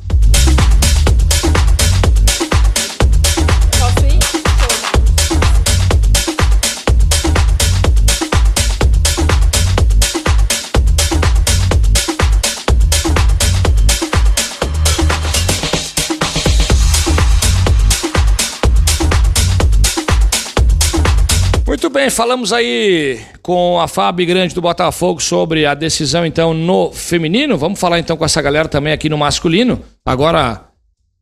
Bem, 22.02 22.10
falamos 22.10 22.52
aí 22.52 23.20
com 23.44 23.80
a 23.80 23.88
Fábio 23.88 24.26
Grande 24.26 24.56
do 24.56 24.62
Botafogo 24.62 25.22
sobre 25.22 25.68
a 25.68 25.76
decisão 25.76 26.26
então 26.26 26.52
no 26.52 26.92
feminino. 26.92 27.60
Vamos 27.60 27.80
falar 27.80 28.00
então 28.00 28.18
com 28.18 28.26
essa 28.26 28.42
galera 28.42 28.68
também 28.68 28.92
aqui 28.92 29.08
no 29.08 29.20
masculino. 29.20 29.80
Agora 30.04 30.64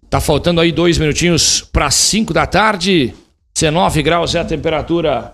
tá 0.09 0.21
faltando 0.21 0.61
aí 0.61 0.71
dois 0.71 0.97
minutinhos 0.97 1.59
para 1.61 1.91
cinco 1.91 2.33
da 2.33 2.45
tarde. 2.45 3.13
19 3.53 4.01
graus 4.01 4.35
é 4.35 4.39
a 4.39 4.45
temperatura 4.45 5.33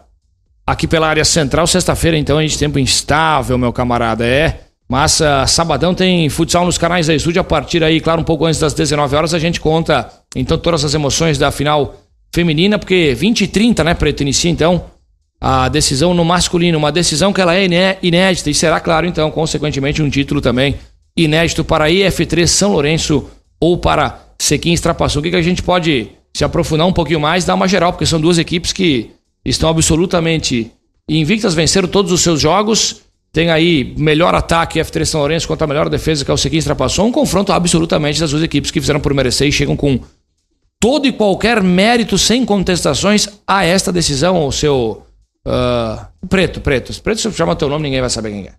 aqui 0.65 0.87
pela 0.87 1.07
área 1.07 1.23
central. 1.23 1.67
Sexta-feira 1.67 2.17
então 2.17 2.39
a 2.39 2.41
gente 2.41 2.57
tempo 2.57 2.79
instável, 2.79 3.55
meu 3.55 3.71
camarada, 3.71 4.25
é. 4.25 4.61
Mas 4.89 5.19
uh, 5.19 5.45
sabadão 5.45 5.93
tem 5.93 6.27
futsal 6.27 6.65
nos 6.65 6.79
canais 6.79 7.05
da 7.05 7.13
Estúdio 7.13 7.41
a 7.41 7.43
partir 7.43 7.83
aí, 7.83 8.01
claro, 8.01 8.19
um 8.19 8.25
pouco 8.25 8.45
antes 8.45 8.59
das 8.59 8.73
19 8.73 9.15
horas 9.15 9.31
a 9.31 9.37
gente 9.37 9.61
conta 9.61 10.11
então 10.35 10.57
todas 10.57 10.83
as 10.83 10.95
emoções 10.95 11.37
da 11.37 11.51
final 11.51 11.97
feminina, 12.33 12.79
porque 12.79 13.13
20 13.13 13.41
e 13.41 13.47
30, 13.47 13.83
né, 13.83 13.93
Preto, 13.93 14.21
inicia 14.21 14.49
então 14.49 14.94
a 15.39 15.69
decisão 15.69 16.13
no 16.13 16.25
masculino, 16.25 16.77
uma 16.77 16.91
decisão 16.91 17.31
que 17.31 17.41
ela 17.41 17.55
é 17.55 17.65
inédita 18.01 18.49
e 18.49 18.53
será, 18.53 18.79
claro, 18.79 19.05
então, 19.05 19.29
consequentemente, 19.29 20.01
um 20.01 20.09
título 20.09 20.41
também 20.41 20.75
inédito 21.15 21.63
para 21.63 21.85
a 21.85 21.89
IF3 21.89 22.47
São 22.47 22.73
Lourenço 22.73 23.29
ou 23.59 23.77
para 23.77 24.25
Sequim 24.39 24.73
Extrapassou. 24.73 25.19
O 25.19 25.23
que, 25.23 25.29
que 25.29 25.35
a 25.35 25.41
gente 25.41 25.61
pode 25.61 26.09
se 26.33 26.43
aprofundar 26.43 26.85
um 26.85 26.93
pouquinho 26.93 27.19
mais, 27.19 27.45
dar 27.45 27.55
uma 27.55 27.67
geral, 27.67 27.93
porque 27.93 28.05
são 28.05 28.19
duas 28.19 28.37
equipes 28.37 28.73
que 28.73 29.11
estão 29.45 29.69
absolutamente 29.69 30.71
invictas, 31.07 31.53
venceram 31.53 31.87
todos 31.87 32.11
os 32.11 32.21
seus 32.21 32.41
jogos. 32.41 33.01
Tem 33.31 33.49
aí 33.49 33.93
melhor 33.97 34.33
ataque 34.33 34.79
F3 34.79 35.05
São 35.05 35.19
Lourenço 35.21 35.47
contra 35.47 35.65
a 35.65 35.67
melhor 35.67 35.89
defesa 35.89 36.25
que 36.25 36.31
é 36.31 36.33
o 36.33 36.37
Sequim 36.37 36.57
Extrapassou. 36.57 37.05
Um 37.05 37.11
confronto 37.11 37.53
absolutamente 37.53 38.19
das 38.19 38.31
duas 38.31 38.43
equipes 38.43 38.71
que 38.71 38.81
fizeram 38.81 38.99
por 38.99 39.13
merecer 39.13 39.47
e 39.47 39.51
chegam 39.51 39.75
com 39.75 39.99
todo 40.79 41.07
e 41.07 41.11
qualquer 41.11 41.61
mérito, 41.63 42.17
sem 42.17 42.45
contestações, 42.45 43.29
a 43.47 43.63
esta 43.63 43.91
decisão, 43.91 44.45
o 44.45 44.51
seu 44.51 45.03
Uh, 45.45 46.27
preto, 46.27 46.59
preto. 46.59 47.01
Preto, 47.01 47.21
se 47.21 47.31
chama 47.31 47.55
teu 47.55 47.69
nome, 47.69 47.83
ninguém 47.83 48.01
vai 48.01 48.09
saber 48.09 48.31
quem 48.31 48.47
é. 48.47 48.53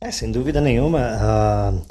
É, 0.00 0.10
sem 0.10 0.30
dúvida 0.30 0.60
nenhuma. 0.60 0.98
Uh, 0.98 1.82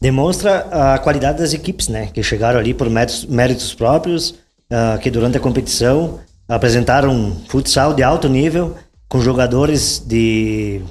demonstra 0.00 0.94
a 0.94 0.98
qualidade 0.98 1.38
das 1.38 1.52
equipes, 1.52 1.88
né? 1.88 2.08
Que 2.12 2.22
chegaram 2.22 2.58
ali 2.58 2.72
por 2.72 2.88
méritos, 2.88 3.24
méritos 3.26 3.74
próprios, 3.74 4.30
uh, 4.30 4.98
que 5.00 5.10
durante 5.10 5.36
a 5.36 5.40
competição 5.40 6.20
apresentaram 6.48 7.10
um 7.10 7.34
futsal 7.48 7.94
de 7.94 8.02
alto 8.02 8.28
nível, 8.28 8.76
com 9.08 9.20
jogadores 9.20 10.02
de, 10.06 10.82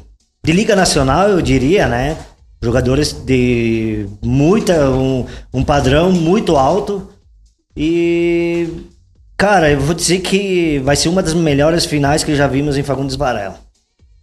de 0.43 0.51
Liga 0.51 0.75
Nacional, 0.75 1.29
eu 1.29 1.41
diria, 1.41 1.87
né? 1.87 2.17
Jogadores 2.61 3.11
de 3.11 4.07
muita. 4.21 4.89
um, 4.89 5.25
um 5.53 5.63
padrão 5.63 6.11
muito 6.11 6.55
alto. 6.55 7.09
E 7.75 8.69
Cara, 9.38 9.72
eu 9.72 9.80
vou 9.80 9.93
dizer 9.93 10.19
que 10.19 10.80
vai 10.80 10.96
ser 10.96 11.10
uma 11.10 11.22
das 11.22 11.34
melhores 11.34 11.86
finais 11.86 12.24
que 12.24 12.36
já 12.36 12.48
vimos 12.48 12.78
em 12.78 12.84
Fagundes 12.84 13.15
Varela. 13.15 13.60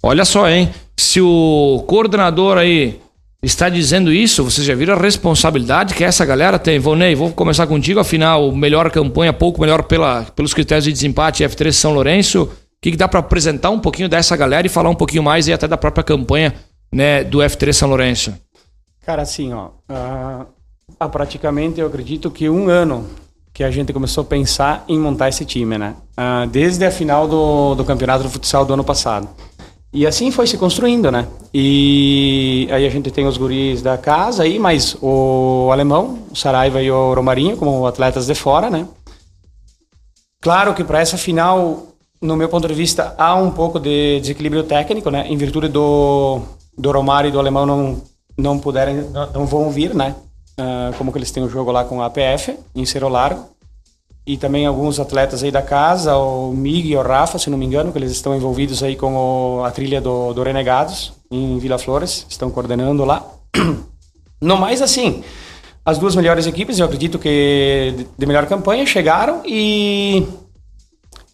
Olha 0.02 0.24
só, 0.24 0.48
hein? 0.48 0.70
Se 0.96 1.20
o 1.20 1.84
coordenador 1.86 2.56
aí 2.56 3.00
está 3.42 3.68
dizendo 3.68 4.12
isso, 4.12 4.44
vocês 4.44 4.66
já 4.66 4.74
viram 4.74 4.94
a 4.94 5.00
responsabilidade 5.00 5.94
que 5.94 6.04
essa 6.04 6.24
galera 6.24 6.58
tem. 6.58 6.78
Vonei, 6.78 7.14
vou 7.14 7.32
começar 7.32 7.66
contigo, 7.66 8.00
afinal, 8.00 8.52
melhor 8.52 8.90
campanha, 8.90 9.32
pouco 9.32 9.60
melhor 9.60 9.82
pela, 9.84 10.24
pelos 10.24 10.54
critérios 10.54 10.84
de 10.84 10.92
desempate 10.92 11.44
F3 11.44 11.72
São 11.72 11.92
Lourenço. 11.92 12.42
O 12.44 12.50
que, 12.80 12.92
que 12.92 12.96
dá 12.96 13.08
para 13.08 13.20
apresentar 13.20 13.70
um 13.70 13.78
pouquinho 13.78 14.08
dessa 14.08 14.36
galera 14.36 14.66
e 14.66 14.70
falar 14.70 14.88
um 14.88 14.94
pouquinho 14.94 15.22
mais 15.22 15.48
e 15.48 15.52
até 15.52 15.68
da 15.68 15.76
própria 15.76 16.04
campanha 16.04 16.54
né, 16.92 17.22
do 17.24 17.38
F3 17.38 17.72
São 17.72 17.88
Lourenço? 17.88 18.32
Cara, 19.04 19.22
assim, 19.22 19.52
ó, 19.52 19.70
uh, 19.90 21.08
praticamente 21.10 21.80
eu 21.80 21.86
acredito 21.86 22.30
que 22.30 22.48
um 22.48 22.68
ano 22.68 23.06
que 23.60 23.64
a 23.64 23.70
gente 23.70 23.92
começou 23.92 24.22
a 24.22 24.24
pensar 24.24 24.86
em 24.88 24.98
montar 24.98 25.28
esse 25.28 25.44
time, 25.44 25.76
né? 25.76 25.94
Uh, 26.16 26.46
desde 26.46 26.82
a 26.86 26.90
final 26.90 27.28
do, 27.28 27.74
do 27.74 27.84
campeonato 27.84 28.22
do 28.22 28.30
futsal 28.30 28.64
do 28.64 28.72
ano 28.72 28.82
passado. 28.82 29.28
E 29.92 30.06
assim 30.06 30.30
foi 30.30 30.46
se 30.46 30.56
construindo, 30.56 31.12
né? 31.12 31.28
E 31.52 32.66
aí 32.70 32.86
a 32.86 32.88
gente 32.88 33.10
tem 33.10 33.26
os 33.26 33.36
guris 33.36 33.82
da 33.82 33.98
casa 33.98 34.44
aí, 34.44 34.58
mas 34.58 34.96
o 35.02 35.68
alemão, 35.70 36.20
o 36.30 36.34
Saraiva 36.34 36.80
e 36.80 36.90
o 36.90 37.12
Romarinho 37.12 37.54
como 37.54 37.86
atletas 37.86 38.24
de 38.24 38.34
fora, 38.34 38.70
né? 38.70 38.88
Claro 40.40 40.72
que 40.72 40.82
para 40.82 41.00
essa 41.00 41.18
final, 41.18 41.88
no 42.18 42.36
meu 42.36 42.48
ponto 42.48 42.66
de 42.66 42.72
vista, 42.72 43.14
há 43.18 43.34
um 43.34 43.50
pouco 43.50 43.78
de 43.78 44.20
desequilíbrio 44.20 44.62
técnico, 44.62 45.10
né? 45.10 45.26
Em 45.28 45.36
virtude 45.36 45.68
do, 45.68 46.40
do 46.78 46.90
Romário 46.90 47.28
e 47.28 47.30
do 47.30 47.38
alemão 47.38 47.66
não, 47.66 48.00
não 48.38 48.58
puderem, 48.58 49.04
não 49.34 49.44
vão 49.44 49.68
vir, 49.68 49.94
né? 49.94 50.14
Uh, 50.60 50.96
como 50.96 51.10
que 51.10 51.18
eles 51.18 51.30
têm 51.30 51.42
o 51.42 51.48
jogo 51.48 51.72
lá 51.72 51.84
com 51.84 52.02
a 52.02 52.06
APF, 52.06 52.56
em 52.74 52.84
Cerro 52.84 53.08
Largo. 53.08 53.48
E 54.26 54.36
também 54.36 54.66
alguns 54.66 55.00
atletas 55.00 55.42
aí 55.42 55.50
da 55.50 55.62
casa, 55.62 56.16
o 56.16 56.52
Mig 56.52 56.88
e 56.88 56.96
o 56.96 57.02
Rafa, 57.02 57.38
se 57.38 57.48
não 57.48 57.58
me 57.58 57.66
engano, 57.66 57.90
que 57.90 57.98
eles 57.98 58.12
estão 58.12 58.36
envolvidos 58.36 58.82
aí 58.82 58.94
com 58.94 59.14
o, 59.14 59.64
a 59.64 59.70
trilha 59.70 60.00
do, 60.00 60.32
do 60.32 60.42
Renegados, 60.42 61.12
em 61.30 61.58
Vila 61.58 61.78
Flores, 61.78 62.26
estão 62.28 62.50
coordenando 62.50 63.04
lá. 63.04 63.24
No 64.42 64.56
mais, 64.56 64.80
assim, 64.80 65.22
as 65.84 65.98
duas 65.98 66.16
melhores 66.16 66.46
equipes, 66.46 66.78
eu 66.78 66.86
acredito 66.86 67.18
que 67.18 68.06
de 68.16 68.24
melhor 68.24 68.46
campanha, 68.46 68.86
chegaram 68.86 69.42
e 69.44 70.26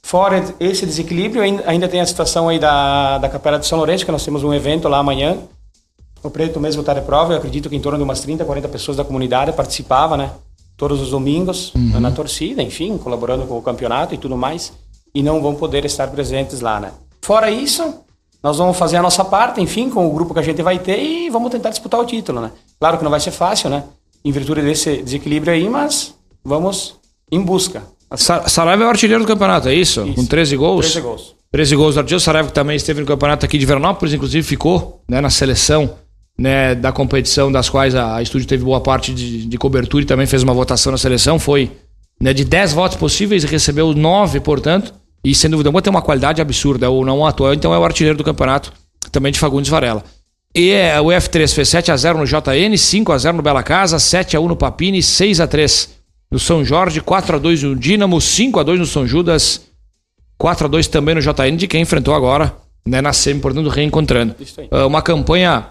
Fora 0.07 0.55
esse 0.61 0.87
desequilíbrio, 0.87 1.43
ainda 1.67 1.89
tem 1.89 2.01
a 2.01 2.07
situação 2.07 2.49
aí 2.49 2.61
da, 2.61 3.19
da 3.19 3.29
Capela 3.29 3.59
de 3.59 3.67
São 3.67 3.77
Lourenço, 3.77 4.05
que 4.07 4.13
nós 4.13 4.25
temos 4.25 4.45
um 4.45 4.55
evento 4.55 4.87
lá 4.87 4.99
amanhã, 4.99 5.37
o 6.27 6.31
Preto 6.31 6.61
mesmo 6.61 6.81
está 6.81 6.95
de 6.95 7.01
prova, 7.01 7.33
eu 7.33 7.39
acredito 7.39 7.69
que 7.69 7.77
em 7.77 7.81
torno 7.81 7.99
de 7.99 8.05
umas 8.05 8.21
30, 8.21 8.45
40 8.45 8.69
pessoas 8.69 8.97
da 8.97 9.05
comunidade 9.05 9.53
participavam, 9.53 10.17
né? 10.17 10.31
Todos 10.77 11.01
os 11.01 11.11
domingos, 11.11 11.75
uhum. 11.75 12.01
na 12.01 12.11
torcida, 12.11 12.63
enfim, 12.63 12.99
colaborando 12.99 13.47
com 13.47 13.57
o 13.57 13.63
campeonato 13.63 14.15
e 14.15 14.19
tudo 14.19 14.37
mais. 14.37 14.73
E 15.15 15.23
não 15.23 15.41
vão 15.41 15.55
poder 15.55 15.85
estar 15.85 16.09
presentes 16.09 16.61
lá, 16.61 16.79
né? 16.79 16.93
Fora 17.23 17.51
isso, 17.51 17.95
nós 18.43 18.59
vamos 18.59 18.77
fazer 18.77 18.97
a 18.97 19.03
nossa 19.03 19.25
parte, 19.25 19.61
enfim, 19.61 19.89
com 19.89 20.07
o 20.07 20.11
grupo 20.13 20.35
que 20.35 20.41
a 20.41 20.43
gente 20.43 20.63
vai 20.63 20.79
ter 20.79 21.03
e 21.03 21.31
vamos 21.31 21.51
tentar 21.51 21.71
disputar 21.71 21.99
o 21.99 22.05
título, 22.05 22.41
né? 22.41 22.53
Claro 22.79 22.99
que 22.99 23.05
não 23.05 23.11
vai 23.11 23.21
ser 23.21 23.31
fácil, 23.31 23.71
né? 23.71 23.85
Em 24.25 24.31
virtude 24.31 24.63
desse 24.63 25.03
desequilíbrio 25.03 25.53
aí, 25.53 25.69
mas 25.69 26.15
vamos 26.45 26.97
em 27.33 27.41
busca. 27.41 27.83
Saraiva 28.15 28.85
é 28.85 28.87
o 28.87 28.91
artilheiro 28.91 29.25
do 29.25 29.27
campeonato, 29.27 29.69
é 29.69 29.75
isso? 29.75 30.03
isso. 30.03 30.15
Com 30.15 30.25
13 30.25 30.57
gols? 30.57 30.93
13 30.93 31.01
gols. 31.01 31.37
13 31.51 31.77
gols 31.77 31.95
do 31.95 32.01
Artio 32.01 32.21
Saraiva, 32.21 32.49
que 32.49 32.55
também 32.55 32.77
esteve 32.77 33.01
no 33.01 33.07
campeonato 33.07 33.47
aqui 33.47 33.57
de 33.57 33.67
Veranópolis, 33.67 34.13
inclusive 34.13 34.47
ficou 34.47 35.03
né, 35.09 35.21
na 35.21 35.31
seleção 35.31 35.95
né, 36.39 36.75
da 36.75 36.93
competição, 36.93 37.51
das 37.51 37.69
quais 37.69 37.95
a, 37.95 38.17
a 38.17 38.23
estúdio 38.23 38.47
teve 38.47 38.65
boa 38.65 38.81
parte 38.81 39.13
de, 39.13 39.47
de, 39.47 39.59
cobertura 39.59 40.03
e 40.05 40.07
também 40.07 40.27
fez 40.27 40.43
uma 40.43 40.53
votação 40.53 40.93
na 40.93 40.99
seleção. 40.99 41.39
Foi 41.39 41.71
né, 42.21 42.33
de 42.33 42.45
10 42.45 42.73
votos 42.73 42.97
possíveis 42.97 43.45
e 43.45 43.47
recebeu 43.47 43.95
9, 43.95 44.41
portanto. 44.41 44.93
E 45.25 45.35
sem 45.35 45.51
dúvida 45.51 45.69
alguma 45.69 45.83
tem 45.83 45.91
uma 45.91 46.03
qualidade 46.03 46.41
absurda, 46.41 46.89
ou 46.89 47.05
não 47.05 47.27
atual, 47.27 47.53
então 47.53 47.75
é 47.75 47.79
o 47.79 47.85
artilheiro 47.85 48.17
do 48.17 48.23
campeonato, 48.23 48.73
também 49.11 49.33
de 49.33 49.39
Fagundes 49.39 49.71
Varela. 49.71 50.05
E 50.55 50.71
é, 50.71 51.01
o 51.01 51.07
F3 51.07 51.53
fez 51.53 51.69
7x0 51.69 52.17
no 52.17 52.25
JN, 52.25 52.75
5x0 52.75 53.33
no 53.33 53.43
Bela 53.43 53.63
Casa, 53.63 53.97
7x1 53.97 54.47
no 54.47 54.57
Papini, 54.57 55.01
6x3 55.01 55.89
no 56.31 56.39
São 56.39 56.65
Jorge, 56.65 57.01
4x2 57.01 57.63
no 57.63 57.77
Dínamo, 57.77 58.19
5x2 58.19 58.79
no 58.79 58.87
São 58.87 59.07
Judas, 59.07 59.63
4x2 60.41 60.87
também 60.87 61.15
no 61.15 61.21
JN, 61.21 61.57
de 61.57 61.67
quem 61.67 61.83
enfrentou 61.83 62.15
agora 62.15 62.55
né, 62.87 63.01
na 63.01 63.13
SEMI, 63.13 63.41
portanto, 63.41 63.69
reencontrando. 63.69 64.35
Uh, 64.71 64.87
uma 64.87 65.03
campanha 65.03 65.67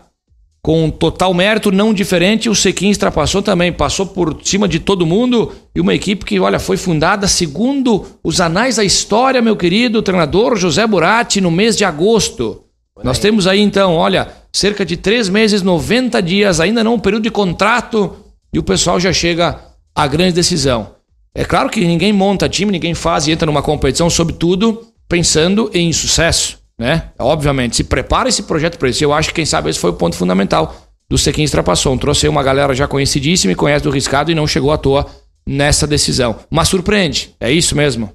com 0.65 0.89
total 0.89 1.31
mérito, 1.31 1.71
não 1.71 1.93
diferente. 1.93 2.49
O 2.49 2.55
Sequim 2.55 2.89
ultrapassou 2.89 3.43
também, 3.43 3.71
passou 3.71 4.07
por 4.07 4.39
cima 4.41 4.67
de 4.67 4.79
todo 4.79 5.05
mundo. 5.05 5.51
E 5.75 5.79
uma 5.79 5.93
equipe 5.93 6.25
que, 6.25 6.39
olha, 6.39 6.57
foi 6.57 6.75
fundada 6.75 7.27
segundo 7.27 8.03
os 8.23 8.41
anais 8.41 8.77
da 8.77 8.83
história, 8.83 9.43
meu 9.43 9.55
querido 9.55 10.01
treinador 10.01 10.55
José 10.55 10.87
Burati, 10.87 11.39
no 11.39 11.51
mês 11.51 11.77
de 11.77 11.85
agosto. 11.85 12.63
Nós 13.03 13.19
temos 13.19 13.45
aí 13.45 13.61
então, 13.61 13.93
olha, 13.93 14.27
cerca 14.51 14.83
de 14.83 14.97
três 14.97 15.29
meses, 15.29 15.61
90 15.61 16.19
dias, 16.23 16.59
ainda 16.59 16.83
não 16.83 16.95
um 16.95 16.99
período 16.99 17.25
de 17.25 17.29
contrato, 17.29 18.15
e 18.51 18.57
o 18.57 18.63
pessoal 18.63 18.99
já 18.99 19.13
chega 19.13 19.59
à 19.93 20.07
grande 20.07 20.33
decisão. 20.33 20.95
É 21.35 21.45
claro 21.45 21.69
que 21.69 21.85
ninguém 21.85 22.11
monta 22.11 22.49
time, 22.49 22.71
ninguém 22.71 22.95
faz 22.95 23.27
e 23.27 23.31
entra 23.31 23.45
numa 23.45 23.61
competição, 23.61 24.09
sobretudo 24.09 24.81
pensando 25.07 25.69
em 25.75 25.93
sucesso, 25.93 26.57
né? 26.77 27.11
Obviamente, 27.17 27.75
se 27.75 27.83
prepara 27.83 28.29
esse 28.29 28.43
projeto 28.43 28.77
para 28.77 28.89
isso. 28.89 29.03
Eu 29.03 29.13
acho 29.13 29.29
que, 29.29 29.35
quem 29.35 29.45
sabe, 29.45 29.69
esse 29.69 29.79
foi 29.79 29.91
o 29.91 29.95
ponto 29.95 30.15
fundamental 30.15 30.75
do 31.09 31.17
Sequim 31.17 31.43
Extrapasson. 31.43 31.97
Trouxe 31.97 32.27
uma 32.27 32.43
galera 32.43 32.73
já 32.73 32.87
conhecidíssima 32.87 33.53
e 33.53 33.55
conhece 33.55 33.83
do 33.83 33.91
riscado 33.91 34.31
e 34.31 34.35
não 34.35 34.47
chegou 34.47 34.71
à 34.71 34.77
toa 34.77 35.05
nessa 35.45 35.87
decisão. 35.87 36.37
Mas 36.49 36.67
surpreende, 36.67 37.35
é 37.39 37.51
isso 37.51 37.75
mesmo? 37.75 38.11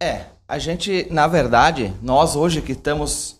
É, 0.00 0.22
a 0.48 0.58
gente, 0.58 1.06
na 1.10 1.26
verdade, 1.26 1.92
nós 2.02 2.34
hoje 2.34 2.62
que 2.62 2.72
estamos 2.72 3.38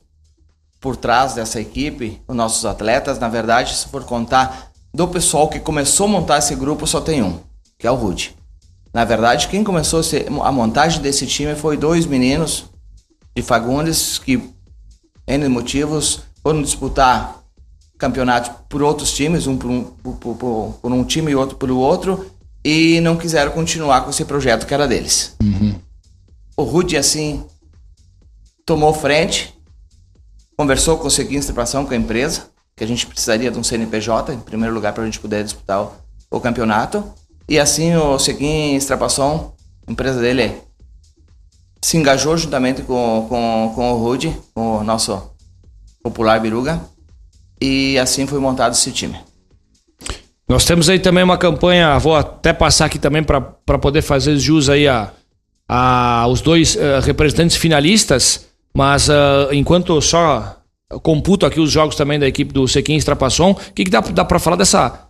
por 0.81 0.97
trás 0.97 1.35
dessa 1.35 1.61
equipe, 1.61 2.21
os 2.27 2.37
nossos 2.37 2.65
atletas, 2.65 3.19
na 3.19 3.29
verdade, 3.29 3.75
se 3.75 3.89
for 3.89 4.05
contar 4.05 4.71
do 4.93 5.07
pessoal 5.09 5.49
que 5.49 5.61
começou 5.61 6.07
a 6.07 6.09
montar 6.09 6.39
esse 6.39 6.55
grupo, 6.55 6.87
só 6.87 7.01
tem 7.01 7.23
um, 7.23 7.39
que 7.79 7.87
é 7.87 7.91
o 7.91 7.95
Rude. 7.95 8.35
Na 8.93 9.05
verdade, 9.05 9.49
quem 9.49 9.63
começou 9.63 10.01
a 10.43 10.53
montagem 10.53 11.01
desse 11.01 11.27
time 11.27 11.55
foi 11.55 11.77
dois 11.77 12.07
meninos 12.07 12.70
de 13.35 13.43
Fagundes 13.43 14.19
que, 14.19 14.43
N 15.27 15.49
motivos, 15.49 16.21
foram 16.43 16.63
disputar 16.63 17.41
campeonatos 17.99 18.51
por 18.69 18.83
outros 18.83 19.13
times, 19.13 19.47
um 19.47 19.57
por 19.57 19.71
um, 19.71 19.85
por, 19.85 20.17
por, 20.17 20.79
por 20.81 20.93
um 20.93 21.05
time 21.05 21.33
e 21.33 21.37
outro 21.37 21.57
por 21.57 21.71
outro, 21.71 22.31
e 22.65 23.01
não 23.01 23.17
quiseram 23.17 23.53
continuar 23.53 24.03
com 24.03 24.11
esse 24.11 24.25
projeto 24.25 24.67
que 24.67 24.75
era 24.75 24.89
deles. 24.89 25.37
Uhum. 25.43 25.75
O 26.57 26.63
Rude, 26.63 26.97
assim, 26.97 27.45
tomou 28.65 28.93
frente, 28.93 29.55
conversou 30.57 30.99
com 30.99 31.09
o 31.09 31.11
seguinte 31.11 31.45
situação 31.45 31.87
com 31.87 31.95
a 31.95 31.97
empresa, 31.97 32.51
que 32.77 32.85
a 32.85 32.87
gente 32.87 33.07
precisaria 33.07 33.51
de 33.51 33.59
um 33.59 33.63
CNPJ, 33.63 34.33
em 34.33 34.41
primeiro 34.41 34.75
lugar, 34.75 34.93
para 34.93 35.03
a 35.03 35.07
gente 35.07 35.21
poder 35.21 35.45
disputar 35.45 35.83
o, 35.83 35.93
o, 36.31 36.41
campeonato. 36.41 37.05
E 37.49 37.59
assim 37.59 37.95
o 37.97 38.19
Seguin 38.19 38.75
Extrapasson, 38.75 39.55
a 39.87 39.93
empresa 39.93 40.21
dele, 40.21 40.55
se 41.83 41.97
engajou 41.97 42.37
juntamente 42.37 42.83
com, 42.83 43.27
com, 43.29 43.73
com 43.75 43.93
o 43.93 43.97
Rude, 43.97 44.37
com 44.55 44.79
o 44.79 44.85
nosso 44.85 45.31
popular 46.03 46.41
Biruga, 46.41 46.81
e 47.61 47.99
assim 47.99 48.27
foi 48.27 48.39
montado 48.39 48.73
esse 48.73 48.91
time. 48.93 49.17
Nós 50.49 50.65
temos 50.65 50.89
aí 50.89 50.99
também 50.99 51.23
uma 51.23 51.39
campanha, 51.39 51.99
vou 51.99 52.17
até 52.17 52.53
passar 52.53 52.87
aqui 52.87 52.99
também 52.99 53.23
para 53.23 53.79
poder 53.79 54.03
fazer 54.03 54.37
jus 54.37 54.69
aí 54.69 54.89
a, 54.89 55.13
a 55.69 56.27
os 56.29 56.41
dois 56.41 56.75
uh, 56.75 57.01
representantes 57.03 57.57
finalistas. 57.57 58.47
Mas 58.75 59.09
uh, 59.09 59.53
enquanto 59.53 60.01
só 60.01 60.57
computo 61.03 61.47
aqui 61.47 61.61
os 61.61 61.71
jogos 61.71 61.95
também 61.95 62.19
da 62.19 62.27
equipe 62.27 62.53
do 62.53 62.67
Sequim 62.67 62.97
Extrapasson, 62.97 63.53
o 63.53 63.55
que, 63.55 63.85
que 63.85 63.91
dá, 63.91 64.01
dá 64.01 64.25
para 64.25 64.41
falar 64.41 64.57
dessa 64.57 65.09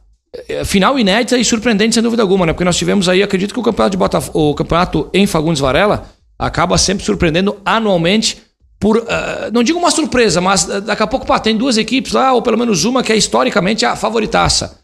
eh, 0.48 0.64
final 0.64 0.98
inédita 0.98 1.38
e 1.38 1.44
surpreendente, 1.44 1.94
sem 1.94 2.02
dúvida 2.02 2.22
alguma, 2.22 2.44
né? 2.44 2.52
Porque 2.52 2.64
nós 2.64 2.76
tivemos 2.76 3.08
aí, 3.08 3.22
acredito 3.22 3.54
que 3.54 3.60
o 3.60 3.62
campeonato 3.62 3.92
de 3.92 3.96
Botaf 3.96 4.30
o 4.34 4.54
campeonato 4.54 5.08
em 5.14 5.26
Fagundes 5.26 5.60
Varela 5.60 6.06
acaba 6.40 6.78
sempre 6.78 7.04
surpreendendo 7.04 7.56
anualmente 7.64 8.38
por, 8.78 8.96
uh, 8.96 9.04
não 9.52 9.62
digo 9.62 9.78
uma 9.78 9.90
surpresa, 9.90 10.40
mas 10.40 10.64
daqui 10.64 11.02
a 11.02 11.06
pouco 11.06 11.26
pá, 11.26 11.38
tem 11.38 11.54
duas 11.54 11.76
equipes 11.76 12.12
lá, 12.12 12.32
ou 12.32 12.40
pelo 12.40 12.56
menos 12.56 12.84
uma 12.84 13.02
que 13.02 13.12
é 13.12 13.16
historicamente 13.16 13.84
a 13.84 13.94
favoritaça. 13.94 14.78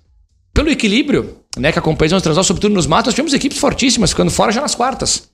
Pelo 0.52 0.70
equilíbrio, 0.70 1.38
né, 1.56 1.72
que 1.72 1.78
a 1.78 1.82
competição 1.82 2.20
transal, 2.20 2.44
sobretudo 2.44 2.74
nos 2.74 2.86
matos, 2.86 3.06
nós 3.06 3.14
tivemos 3.14 3.32
equipes 3.32 3.56
fortíssimas 3.56 4.10
ficando 4.10 4.30
fora 4.30 4.52
já 4.52 4.60
nas 4.60 4.74
quartas. 4.74 5.30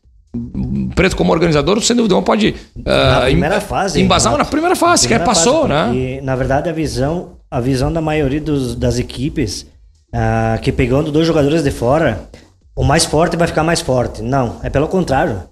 Preto 0.95 1.17
como 1.17 1.33
organizador, 1.33 1.81
sem 1.83 1.97
dúvida, 1.97 2.15
não 2.15 2.23
pode 2.23 2.55
uh, 2.77 2.83
na 2.85 3.21
primeira 3.23 3.61
fase, 3.61 4.01
embasar 4.01 4.37
na 4.39 4.45
primeira 4.45 4.77
fase, 4.77 5.09
que 5.09 5.19
passou, 5.19 5.67
fase, 5.67 5.95
né? 5.95 6.21
na 6.23 6.37
verdade, 6.37 6.71
a 6.71 6.73
visão, 6.73 7.33
a 7.51 7.61
visão 7.61 7.93
da 7.93 8.01
maioria 8.01 8.41
dos, 8.41 8.77
das 8.77 8.99
equipes 8.99 9.67
uh, 10.15 10.61
que 10.63 10.71
pegando 10.71 11.11
dois 11.11 11.27
jogadores 11.27 11.63
de 11.63 11.71
fora, 11.71 12.31
o 12.77 12.85
mais 12.85 13.05
forte 13.05 13.37
vai 13.37 13.49
ficar 13.49 13.65
mais 13.65 13.81
forte. 13.81 14.23
Não, 14.23 14.61
é 14.63 14.71
pelo 14.71 14.87
contrário. 14.87 15.52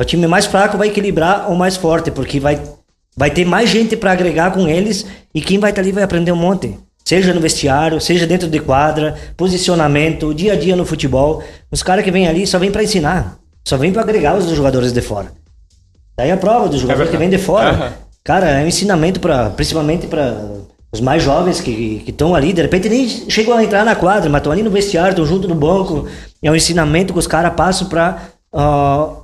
É 0.00 0.02
o 0.02 0.04
time 0.06 0.26
mais 0.26 0.46
fraco 0.46 0.78
vai 0.78 0.88
equilibrar 0.88 1.52
o 1.52 1.54
mais 1.54 1.76
forte, 1.76 2.10
porque 2.10 2.40
vai, 2.40 2.58
vai 3.14 3.30
ter 3.30 3.44
mais 3.44 3.68
gente 3.68 3.94
para 3.94 4.12
agregar 4.12 4.50
com 4.50 4.66
eles 4.66 5.04
e 5.34 5.42
quem 5.42 5.58
vai 5.58 5.72
estar 5.72 5.82
tá 5.82 5.84
ali 5.84 5.92
vai 5.92 6.02
aprender 6.02 6.32
um 6.32 6.36
monte. 6.36 6.74
Seja 7.04 7.34
no 7.34 7.40
vestiário, 7.40 8.00
seja 8.00 8.26
dentro 8.26 8.48
de 8.48 8.60
quadra, 8.60 9.14
posicionamento, 9.36 10.32
dia 10.32 10.54
a 10.54 10.56
dia 10.56 10.74
no 10.74 10.86
futebol. 10.86 11.42
Os 11.70 11.82
caras 11.82 12.02
que 12.02 12.10
vêm 12.10 12.26
ali 12.26 12.46
só 12.46 12.58
vêm 12.58 12.70
para 12.70 12.82
ensinar. 12.82 13.36
Só 13.62 13.76
vem 13.76 13.92
para 13.92 14.00
agregar 14.00 14.38
os 14.38 14.48
jogadores 14.48 14.90
de 14.90 15.02
fora. 15.02 15.32
Daí 16.16 16.30
a 16.30 16.36
prova 16.38 16.66
dos 16.70 16.80
jogadores 16.80 17.10
é 17.10 17.12
que 17.12 17.18
vêm 17.18 17.28
de 17.28 17.36
fora. 17.36 17.72
Uhum. 17.72 17.92
Cara, 18.24 18.48
é 18.48 18.64
um 18.64 18.68
ensinamento 18.68 19.20
para, 19.20 19.50
principalmente 19.50 20.06
para 20.06 20.34
os 20.90 21.02
mais 21.02 21.22
jovens 21.22 21.60
que 21.60 22.02
estão 22.06 22.34
ali, 22.34 22.54
de 22.54 22.62
repente 22.62 22.88
nem 22.88 23.06
chegam 23.06 23.54
a 23.54 23.62
entrar 23.62 23.84
na 23.84 23.94
quadra, 23.94 24.30
mas 24.30 24.40
estão 24.40 24.50
ali 24.50 24.62
no 24.62 24.70
vestiário, 24.70 25.10
estão 25.10 25.26
junto 25.26 25.46
no 25.46 25.54
banco. 25.54 26.08
É 26.42 26.50
um 26.50 26.56
ensinamento 26.56 27.12
que 27.12 27.18
os 27.18 27.26
caras 27.26 27.52
passam 27.52 27.86
para 27.86 28.30
uh, 28.54 29.19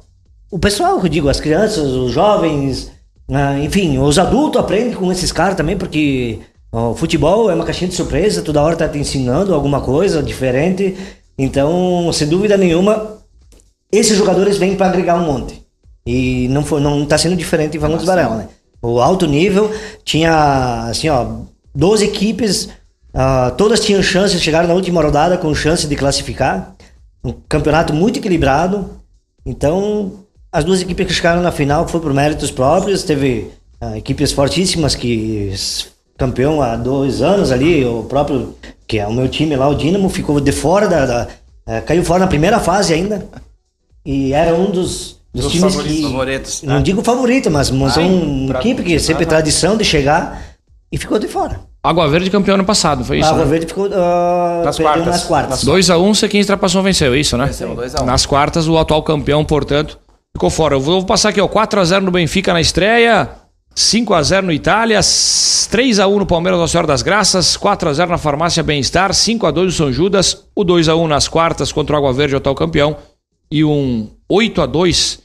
o 0.50 0.58
pessoal, 0.58 1.00
eu 1.02 1.08
digo, 1.08 1.28
as 1.28 1.40
crianças, 1.40 1.92
os 1.92 2.12
jovens, 2.12 2.92
uh, 3.28 3.58
enfim, 3.62 3.98
os 3.98 4.18
adultos 4.18 4.60
aprendem 4.60 4.94
com 4.94 5.10
esses 5.10 5.32
caras 5.32 5.56
também, 5.56 5.76
porque 5.76 6.40
o 6.72 6.94
futebol 6.94 7.50
é 7.50 7.54
uma 7.54 7.64
caixinha 7.64 7.88
de 7.88 7.94
surpresa, 7.96 8.42
toda 8.42 8.62
hora 8.62 8.76
tá 8.76 8.88
te 8.88 8.98
ensinando 8.98 9.54
alguma 9.54 9.80
coisa 9.80 10.22
diferente. 10.22 10.96
Então, 11.38 12.10
sem 12.12 12.28
dúvida 12.28 12.56
nenhuma, 12.56 13.18
esses 13.90 14.16
jogadores 14.16 14.58
vêm 14.58 14.76
para 14.76 14.88
agregar 14.88 15.16
um 15.16 15.26
monte. 15.26 15.62
E 16.04 16.48
não 16.48 16.64
foi, 16.64 16.80
não 16.80 17.02
está 17.02 17.18
sendo 17.18 17.34
diferente 17.36 17.76
em 17.76 17.80
Valentes 17.80 18.04
Varela, 18.04 18.36
né? 18.36 18.48
O 18.80 19.00
alto 19.00 19.26
nível 19.26 19.70
tinha, 20.04 20.86
assim, 20.88 21.08
ó, 21.08 21.26
12 21.74 22.04
equipes, 22.04 22.68
uh, 23.14 23.50
todas 23.56 23.80
tinham 23.80 24.02
chance, 24.02 24.38
chegaram 24.38 24.68
na 24.68 24.74
última 24.74 25.02
rodada 25.02 25.36
com 25.36 25.52
chance 25.54 25.86
de 25.86 25.96
classificar. 25.96 26.74
Um 27.24 27.32
campeonato 27.48 27.92
muito 27.92 28.18
equilibrado. 28.18 29.00
Então, 29.44 30.25
as 30.56 30.64
duas 30.64 30.80
equipes 30.80 31.06
que 31.06 31.12
chegaram 31.12 31.42
na 31.42 31.52
final 31.52 31.86
foi 31.86 32.00
por 32.00 32.14
méritos 32.14 32.50
próprios. 32.50 33.02
Teve 33.02 33.50
uh, 33.78 33.94
equipes 33.94 34.32
fortíssimas 34.32 34.94
que 34.94 35.52
campeão 36.16 36.62
há 36.62 36.76
dois 36.76 37.20
anos 37.20 37.52
ali, 37.52 37.84
o 37.84 38.04
próprio, 38.04 38.54
que 38.86 38.98
é 38.98 39.06
o 39.06 39.12
meu 39.12 39.28
time 39.28 39.54
lá, 39.54 39.68
o 39.68 39.74
Dinamo, 39.74 40.08
ficou 40.08 40.40
de 40.40 40.52
fora 40.52 40.88
da, 40.88 41.04
da 41.04 41.28
uh, 41.68 41.82
caiu 41.84 42.02
fora 42.02 42.20
na 42.20 42.26
primeira 42.26 42.58
fase 42.58 42.94
ainda. 42.94 43.26
E 44.02 44.32
era 44.32 44.54
um 44.54 44.70
dos, 44.70 45.18
dos, 45.34 45.52
times 45.52 45.74
favoritos, 45.74 45.96
que. 45.96 46.02
Favoritos, 46.02 46.62
Não 46.62 46.76
né? 46.76 46.82
digo 46.82 47.02
favorito, 47.02 47.50
mas 47.50 47.70
montou 47.70 48.02
um 48.02 48.50
equipe 48.52 48.82
que 48.82 48.98
sempre 48.98 49.26
né? 49.26 49.28
tradição 49.28 49.76
de 49.76 49.84
chegar 49.84 50.42
e 50.90 50.96
ficou 50.96 51.18
de 51.18 51.28
fora. 51.28 51.60
Água 51.82 52.08
Verde 52.08 52.30
campeão 52.30 52.54
ano 52.54 52.64
passado, 52.64 53.04
foi 53.04 53.18
isso? 53.18 53.28
Água 53.28 53.44
né? 53.44 53.50
Verde 53.50 53.66
ficou 53.66 53.88
uh, 53.88 54.64
nas, 54.64 54.78
quartas. 54.78 55.06
nas 55.06 55.24
quartas. 55.24 55.64
2x1, 55.66 56.00
um, 56.00 56.14
Sequim 56.14 56.38
Extrapassou 56.38 56.82
venceu, 56.82 57.12
é 57.12 57.18
isso, 57.18 57.36
né? 57.36 57.44
Venceu 57.44 57.76
2x1. 57.76 58.02
Um. 58.02 58.06
Nas 58.06 58.24
quartas, 58.24 58.66
o 58.66 58.78
atual 58.78 59.02
campeão, 59.02 59.44
portanto, 59.44 59.98
ficou 60.36 60.50
fora. 60.50 60.74
Eu 60.74 60.80
vou 60.80 61.04
passar 61.04 61.30
aqui, 61.30 61.40
ó. 61.40 61.48
4x0 61.48 62.00
no 62.00 62.10
Benfica 62.10 62.52
na 62.52 62.60
estreia. 62.60 63.28
5x0 63.74 64.40
no 64.40 64.52
Itália, 64.52 65.00
3x1 65.00 66.18
no 66.18 66.24
Palmeiras 66.24 66.58
Nossa 66.58 66.72
Senhora 66.72 66.86
das 66.86 67.02
Graças, 67.02 67.58
4x0 67.58 68.08
na 68.08 68.16
Farmácia 68.16 68.62
Bem-Estar, 68.62 69.10
5x2 69.10 69.64
no 69.64 69.70
São 69.70 69.92
Judas, 69.92 70.46
o 70.54 70.64
2x1 70.64 71.06
nas 71.06 71.28
quartas 71.28 71.72
contra 71.72 71.94
o 71.94 71.98
Água 71.98 72.10
Verde, 72.10 72.34
o 72.34 72.38
atual 72.38 72.54
campeão, 72.54 72.96
e 73.50 73.62
um 73.62 74.08
8 74.30 74.62
a 74.62 74.66
2 74.66 75.18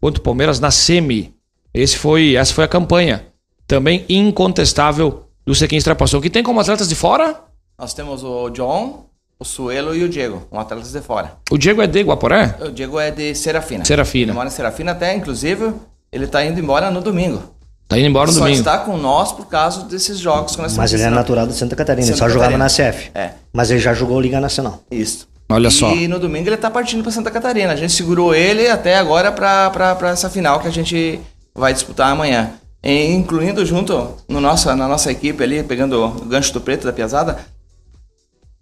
contra 0.00 0.20
o 0.20 0.22
Palmeiras 0.22 0.60
na 0.60 0.70
semi. 0.70 1.34
Esse 1.74 1.96
foi, 1.96 2.36
essa 2.36 2.54
foi 2.54 2.62
a 2.62 2.68
campanha. 2.68 3.26
Também 3.66 4.04
incontestável 4.08 5.24
do 5.44 5.52
Sequim 5.52 5.76
Extrapassou. 5.76 6.20
Que 6.20 6.30
tem 6.30 6.44
como 6.44 6.60
atletas 6.60 6.88
de 6.88 6.94
fora? 6.94 7.42
Nós 7.76 7.94
temos 7.94 8.22
o 8.22 8.48
John, 8.50 9.06
o 9.40 9.44
Suelo 9.44 9.94
e 9.94 10.02
o 10.02 10.08
Diego, 10.08 10.42
um 10.50 10.58
atletas 10.58 10.90
de 10.90 11.00
fora. 11.00 11.34
O 11.50 11.56
Diego 11.56 11.80
é 11.80 11.86
de 11.86 12.02
Guaporé? 12.02 12.56
O 12.60 12.70
Diego 12.72 12.98
é 12.98 13.10
de 13.12 13.34
Serafina. 13.36 13.84
Serafina. 13.84 14.24
Ele 14.24 14.32
mora 14.32 14.48
em 14.48 14.50
Serafina 14.50 14.90
até, 14.92 15.14
inclusive, 15.14 15.72
ele 16.10 16.26
tá 16.26 16.44
indo 16.44 16.58
embora 16.58 16.90
no 16.90 17.00
domingo. 17.00 17.40
Tá 17.86 17.96
indo 17.96 18.08
embora 18.08 18.26
no 18.26 18.32
Só 18.32 18.40
domingo. 18.40 18.58
está 18.58 18.78
com 18.78 18.96
nós 18.96 19.30
por 19.30 19.46
causa 19.46 19.84
desses 19.84 20.18
jogos 20.18 20.56
que 20.56 20.60
nós 20.62 20.76
Mas 20.76 20.92
ele 20.92 21.04
é 21.04 21.10
natural 21.10 21.46
de 21.46 21.54
Santa 21.54 21.76
Catarina, 21.76 22.04
ele 22.08 22.16
Santa 22.16 22.28
só 22.28 22.34
jogava 22.34 22.58
Catarina. 22.58 22.86
na 22.86 22.92
CF. 22.92 23.10
É. 23.14 23.30
Mas 23.52 23.70
ele 23.70 23.78
já 23.78 23.94
jogou 23.94 24.20
Liga 24.20 24.40
Nacional. 24.40 24.82
Isso. 24.90 25.28
Olha 25.48 25.70
só. 25.70 25.94
E 25.94 26.08
no 26.08 26.18
domingo 26.18 26.48
ele 26.48 26.56
tá 26.56 26.68
partindo 26.70 27.02
para 27.02 27.12
Santa 27.12 27.30
Catarina. 27.30 27.72
A 27.72 27.76
gente 27.76 27.92
segurou 27.92 28.34
ele 28.34 28.68
até 28.68 28.96
agora 28.96 29.30
para 29.32 30.10
essa 30.10 30.28
final 30.28 30.58
que 30.60 30.66
a 30.66 30.72
gente 30.72 31.20
vai 31.54 31.72
disputar 31.72 32.10
amanhã. 32.10 32.50
E 32.82 33.06
incluindo 33.14 33.64
junto 33.64 34.16
no 34.28 34.40
nossa, 34.40 34.74
na 34.76 34.86
nossa 34.88 35.10
equipe 35.10 35.42
ali, 35.42 35.62
pegando 35.62 36.04
o 36.04 36.10
gancho 36.26 36.52
do 36.52 36.60
preto 36.60 36.84
da 36.86 36.92
piazada, 36.92 37.38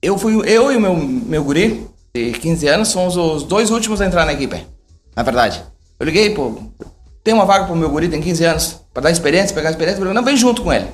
eu 0.06 0.16
fui 0.18 0.40
eu 0.46 0.72
e 0.72 0.76
o 0.76 0.80
meu, 0.80 0.96
meu 0.96 1.42
guri, 1.44 1.86
de 2.14 2.32
15 2.32 2.68
anos, 2.68 2.88
somos 2.88 3.16
os 3.16 3.42
dois 3.42 3.70
últimos 3.70 4.00
a 4.00 4.06
entrar 4.06 4.24
na 4.24 4.32
equipe. 4.32 4.64
Na 5.14 5.22
verdade. 5.22 5.62
Eu 5.98 6.06
liguei, 6.06 6.30
pô, 6.30 6.54
tem 7.24 7.34
uma 7.34 7.44
vaga 7.44 7.64
pro 7.64 7.74
meu 7.74 7.90
guri, 7.90 8.08
tem 8.08 8.20
15 8.20 8.44
anos, 8.44 8.80
para 8.92 9.04
dar 9.04 9.10
experiência, 9.10 9.54
pegar 9.54 9.70
experiência. 9.70 9.98
Falou, 9.98 10.14
Não, 10.14 10.22
vem 10.22 10.36
junto 10.36 10.62
com 10.62 10.72
ele. 10.72 10.86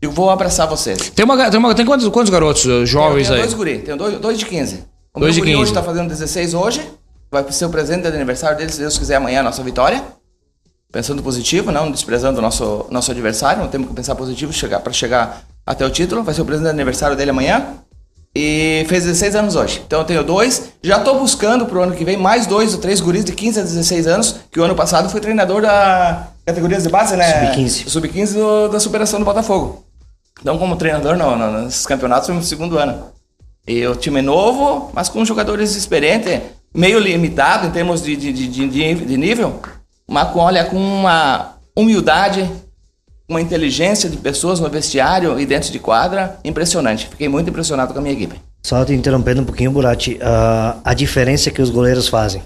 Eu 0.00 0.10
vou 0.10 0.28
abraçar 0.30 0.68
vocês. 0.68 1.10
Tem, 1.10 1.24
uma, 1.24 1.50
tem, 1.50 1.58
uma, 1.58 1.74
tem 1.74 1.86
quantos, 1.86 2.06
quantos 2.08 2.30
garotos 2.30 2.64
uh, 2.66 2.84
jovens 2.84 3.26
Tenho 3.28 3.40
aí? 3.40 3.42
dois 3.42 3.54
guri, 3.54 3.78
tenho 3.78 3.96
dois, 3.96 4.18
dois 4.20 4.38
de 4.38 4.44
15. 4.46 4.84
O 5.14 5.20
Dois 5.20 5.34
de 5.34 5.40
meu 5.40 5.46
guri 5.46 5.56
15. 5.58 5.62
hoje 5.62 5.72
tá 5.72 5.82
fazendo 5.82 6.08
16 6.08 6.54
hoje. 6.54 6.82
Vai 7.30 7.50
ser 7.50 7.64
o 7.64 7.70
presente 7.70 8.02
de 8.02 8.08
aniversário 8.08 8.56
dele, 8.56 8.70
se 8.70 8.78
Deus 8.78 8.98
quiser, 8.98 9.16
amanhã 9.16 9.40
a 9.40 9.42
nossa 9.42 9.62
vitória. 9.62 10.02
Pensando 10.92 11.22
positivo, 11.22 11.72
não 11.72 11.90
desprezando 11.90 12.38
o 12.38 12.42
nosso, 12.42 12.86
nosso 12.90 13.10
adversário. 13.10 13.62
Não 13.62 13.68
temos 13.68 13.88
que 13.88 13.94
pensar 13.94 14.14
positivo 14.14 14.52
chegar, 14.52 14.80
para 14.80 14.92
chegar 14.92 15.42
até 15.66 15.84
o 15.84 15.90
título. 15.90 16.22
Vai 16.22 16.34
ser 16.34 16.42
o 16.42 16.44
presente 16.44 16.66
de 16.66 16.70
aniversário 16.70 17.16
dele 17.16 17.30
amanhã. 17.30 17.66
E 18.36 18.84
fez 18.88 19.04
16 19.04 19.36
anos 19.36 19.54
hoje. 19.54 19.80
Então 19.86 20.00
eu 20.00 20.04
tenho 20.04 20.24
dois. 20.24 20.70
Já 20.82 20.98
tô 20.98 21.14
buscando 21.14 21.66
pro 21.66 21.82
ano 21.82 21.94
que 21.94 22.04
vem 22.04 22.16
mais 22.16 22.46
dois 22.46 22.74
ou 22.74 22.80
três 22.80 23.00
guris 23.00 23.24
de 23.24 23.32
15 23.32 23.60
a 23.60 23.62
16 23.62 24.06
anos, 24.08 24.36
que 24.50 24.58
o 24.58 24.64
ano 24.64 24.74
passado 24.74 25.08
foi 25.08 25.20
treinador 25.20 25.62
da 25.62 26.28
categorias 26.44 26.82
de 26.82 26.88
base, 26.88 27.16
né? 27.16 27.52
Sub-15. 27.54 27.88
Sub-15 27.88 28.32
do- 28.34 28.68
da 28.68 28.80
superação 28.80 29.18
do 29.20 29.24
Botafogo. 29.24 29.84
Então, 30.40 30.58
como 30.58 30.76
treinador 30.76 31.16
no, 31.16 31.36
no, 31.36 31.62
nesses 31.64 31.86
campeonatos, 31.86 32.26
foi 32.26 32.34
no 32.34 32.42
segundo 32.42 32.76
ano. 32.76 33.04
E 33.66 33.86
o 33.86 33.94
time 33.94 34.18
é 34.18 34.22
novo, 34.22 34.90
mas 34.92 35.08
com 35.08 35.24
jogadores 35.24 35.74
experientes, 35.76 36.40
meio 36.74 36.98
limitado 36.98 37.68
em 37.68 37.70
termos 37.70 38.02
de, 38.02 38.14
de, 38.16 38.32
de, 38.32 38.46
de, 38.48 38.94
de 38.94 39.16
nível, 39.16 39.58
mas 40.06 40.28
com, 40.32 40.40
olha, 40.40 40.64
com 40.66 40.76
uma 40.76 41.54
humildade, 41.74 42.50
uma 43.34 43.40
inteligência 43.40 44.08
de 44.08 44.16
pessoas 44.16 44.60
no 44.60 44.70
vestiário 44.70 45.38
e 45.38 45.44
dentro 45.44 45.72
de 45.72 45.78
quadra, 45.80 46.38
impressionante. 46.44 47.08
Fiquei 47.08 47.28
muito 47.28 47.50
impressionado 47.50 47.92
com 47.92 47.98
a 47.98 48.02
minha 48.02 48.14
equipe. 48.14 48.40
Só 48.62 48.84
te 48.84 48.94
interrompendo 48.94 49.42
um 49.42 49.44
pouquinho, 49.44 49.72
Burati, 49.72 50.18
ah, 50.22 50.76
a 50.84 50.94
diferença 50.94 51.50
que 51.50 51.60
os 51.60 51.68
goleiros 51.68 52.08
fazem, 52.08 52.42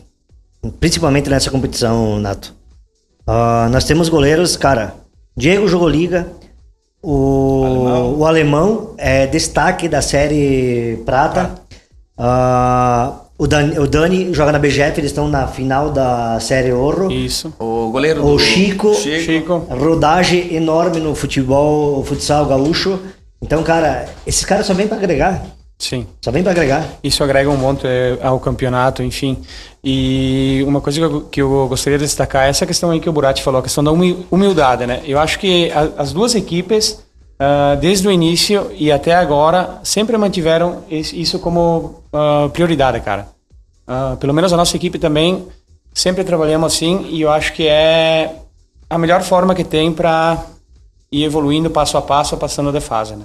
principalmente 0.80 1.28
nessa 1.28 1.50
competição, 1.50 2.18
Nato. 2.18 2.54
Ah, 3.26 3.68
nós 3.70 3.84
temos 3.84 4.08
goleiros, 4.08 4.56
cara, 4.56 4.94
Diego 5.36 5.68
jogou 5.68 5.88
liga, 5.88 6.26
o 7.02 7.64
alemão, 7.64 8.18
o 8.18 8.26
alemão 8.26 8.94
é 8.98 9.26
destaque 9.26 9.88
da 9.88 10.02
série 10.02 11.00
prata, 11.04 11.54
Ah, 12.20 13.20
o, 13.38 13.46
Dani, 13.46 13.78
o 13.78 13.86
Dani 13.86 14.34
joga 14.34 14.50
na 14.52 14.58
BGF, 14.58 14.98
eles 15.00 15.10
estão 15.12 15.28
na 15.28 15.46
final 15.46 15.90
da 15.90 16.38
série 16.40 16.72
ouro. 16.72 17.10
Isso. 17.10 17.54
O 17.58 17.88
goleiro 17.90 18.26
O 18.26 18.32
do 18.32 18.38
Chico, 18.38 18.92
Chico. 18.94 19.58
rodagem 19.70 20.54
enorme 20.54 20.98
no 21.00 21.14
futebol, 21.14 22.04
futsal 22.04 22.44
gaúcho. 22.46 22.98
Então, 23.40 23.62
cara, 23.62 24.06
esses 24.26 24.44
caras 24.44 24.66
só 24.66 24.74
vêm 24.74 24.88
pra 24.88 24.96
agregar. 24.96 25.42
Sim. 25.78 26.08
Só 26.20 26.32
vêm 26.32 26.42
pra 26.42 26.50
agregar. 26.50 26.84
Isso 27.04 27.22
agrega 27.22 27.48
um 27.48 27.56
monte 27.56 27.86
eh, 27.86 28.18
ao 28.20 28.40
campeonato, 28.40 29.00
enfim. 29.00 29.36
E 29.84 30.64
uma 30.66 30.80
coisa 30.80 30.98
que 30.98 31.04
eu, 31.04 31.20
que 31.20 31.40
eu 31.42 31.66
gostaria 31.68 31.96
de 31.96 32.04
destacar 32.04 32.46
é 32.46 32.50
essa 32.50 32.66
questão 32.66 32.90
aí 32.90 32.98
que 32.98 33.08
o 33.08 33.12
Burati 33.12 33.42
falou, 33.44 33.60
a 33.60 33.62
questão 33.62 33.84
da 33.84 33.92
humi- 33.92 34.26
humildade, 34.28 34.84
né? 34.86 35.00
Eu 35.06 35.20
acho 35.20 35.38
que 35.38 35.70
as 35.96 36.12
duas 36.12 36.34
equipes, 36.34 36.98
ah, 37.38 37.76
desde 37.80 38.08
o 38.08 38.10
início 38.10 38.70
e 38.74 38.90
até 38.90 39.14
agora, 39.14 39.80
sempre 39.84 40.16
mantiveram 40.16 40.84
isso 40.90 41.38
como 41.38 42.02
ah, 42.12 42.48
prioridade, 42.52 43.00
cara. 43.00 43.28
Ah, 43.86 44.16
pelo 44.18 44.34
menos 44.34 44.52
a 44.52 44.56
nossa 44.56 44.76
equipe 44.76 44.98
também 44.98 45.46
sempre 45.94 46.24
trabalhamos 46.24 46.72
assim 46.72 47.06
e 47.10 47.22
eu 47.22 47.30
acho 47.30 47.52
que 47.52 47.66
é 47.66 48.34
a 48.90 48.98
melhor 48.98 49.22
forma 49.22 49.54
que 49.54 49.64
tem 49.64 49.92
para 49.92 50.44
ir 51.10 51.24
evoluindo 51.24 51.70
passo 51.70 51.96
a 51.96 52.02
passo, 52.02 52.36
passando 52.36 52.72
de 52.72 52.80
fase, 52.80 53.16
né? 53.16 53.24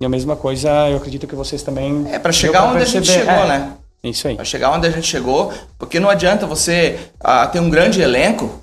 E 0.00 0.04
a 0.04 0.08
mesma 0.08 0.34
coisa, 0.34 0.88
eu 0.88 0.96
acredito 0.96 1.26
que 1.26 1.34
vocês 1.34 1.62
também. 1.62 2.06
É, 2.10 2.18
deu 2.18 2.32
chegar 2.32 2.64
onde 2.64 2.82
a 2.82 2.86
gente 2.86 3.06
perceber. 3.06 3.26
chegou, 3.26 3.44
É, 3.44 3.48
né? 3.48 3.72
Isso 4.02 4.26
aí. 4.26 4.36
Pra 4.36 4.44
chegar 4.44 4.70
onde 4.70 4.86
a 4.86 4.90
gente 4.90 5.06
chegou, 5.06 5.52
porque 5.78 6.00
não 6.00 6.08
adianta 6.08 6.46
você 6.46 6.98
ah, 7.20 7.46
ter 7.46 7.60
um 7.60 7.68
grande 7.68 8.00
elenco. 8.00 8.60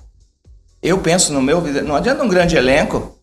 Eu 0.81 0.97
penso 0.97 1.31
no 1.31 1.41
meu, 1.41 1.61
não 1.83 1.95
adianta 1.95 2.23
um 2.23 2.27
grande 2.27 2.55
elenco. 2.55 3.16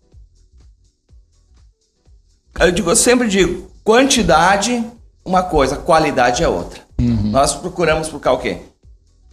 Eu 2.61 2.71
digo, 2.71 2.91
eu 2.91 2.97
sempre 2.97 3.29
digo, 3.29 3.71
quantidade 3.83 4.85
uma 5.25 5.43
coisa, 5.43 5.77
qualidade 5.77 6.43
é 6.45 6.49
outra. 6.49 6.81
Nós 7.01 7.55
procuramos 7.55 8.09
por 8.09 8.21
o 8.27 8.39
quê? 8.39 8.59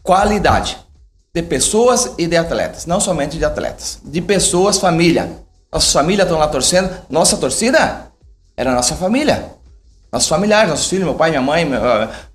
Qualidade 0.01 0.77
de 1.33 1.41
pessoas 1.43 2.11
e 2.17 2.25
de 2.27 2.35
atletas, 2.35 2.85
não 2.85 2.99
somente 2.99 3.37
de 3.37 3.45
atletas, 3.45 3.99
de 4.03 4.21
pessoas, 4.21 4.77
família. 4.77 5.31
Nossas 5.71 5.93
famílias 5.93 6.25
estão 6.25 6.39
lá 6.39 6.47
torcendo. 6.47 6.89
Nossa 7.09 7.37
torcida 7.37 8.07
era 8.57 8.71
a 8.71 8.75
nossa 8.75 8.95
família. 8.95 9.53
Nossos 10.11 10.27
familiares, 10.27 10.69
nossos 10.69 10.87
filhos, 10.87 11.05
meu 11.05 11.13
pai, 11.15 11.29
minha 11.29 11.41
mãe, 11.41 11.63
meu- 11.63 11.79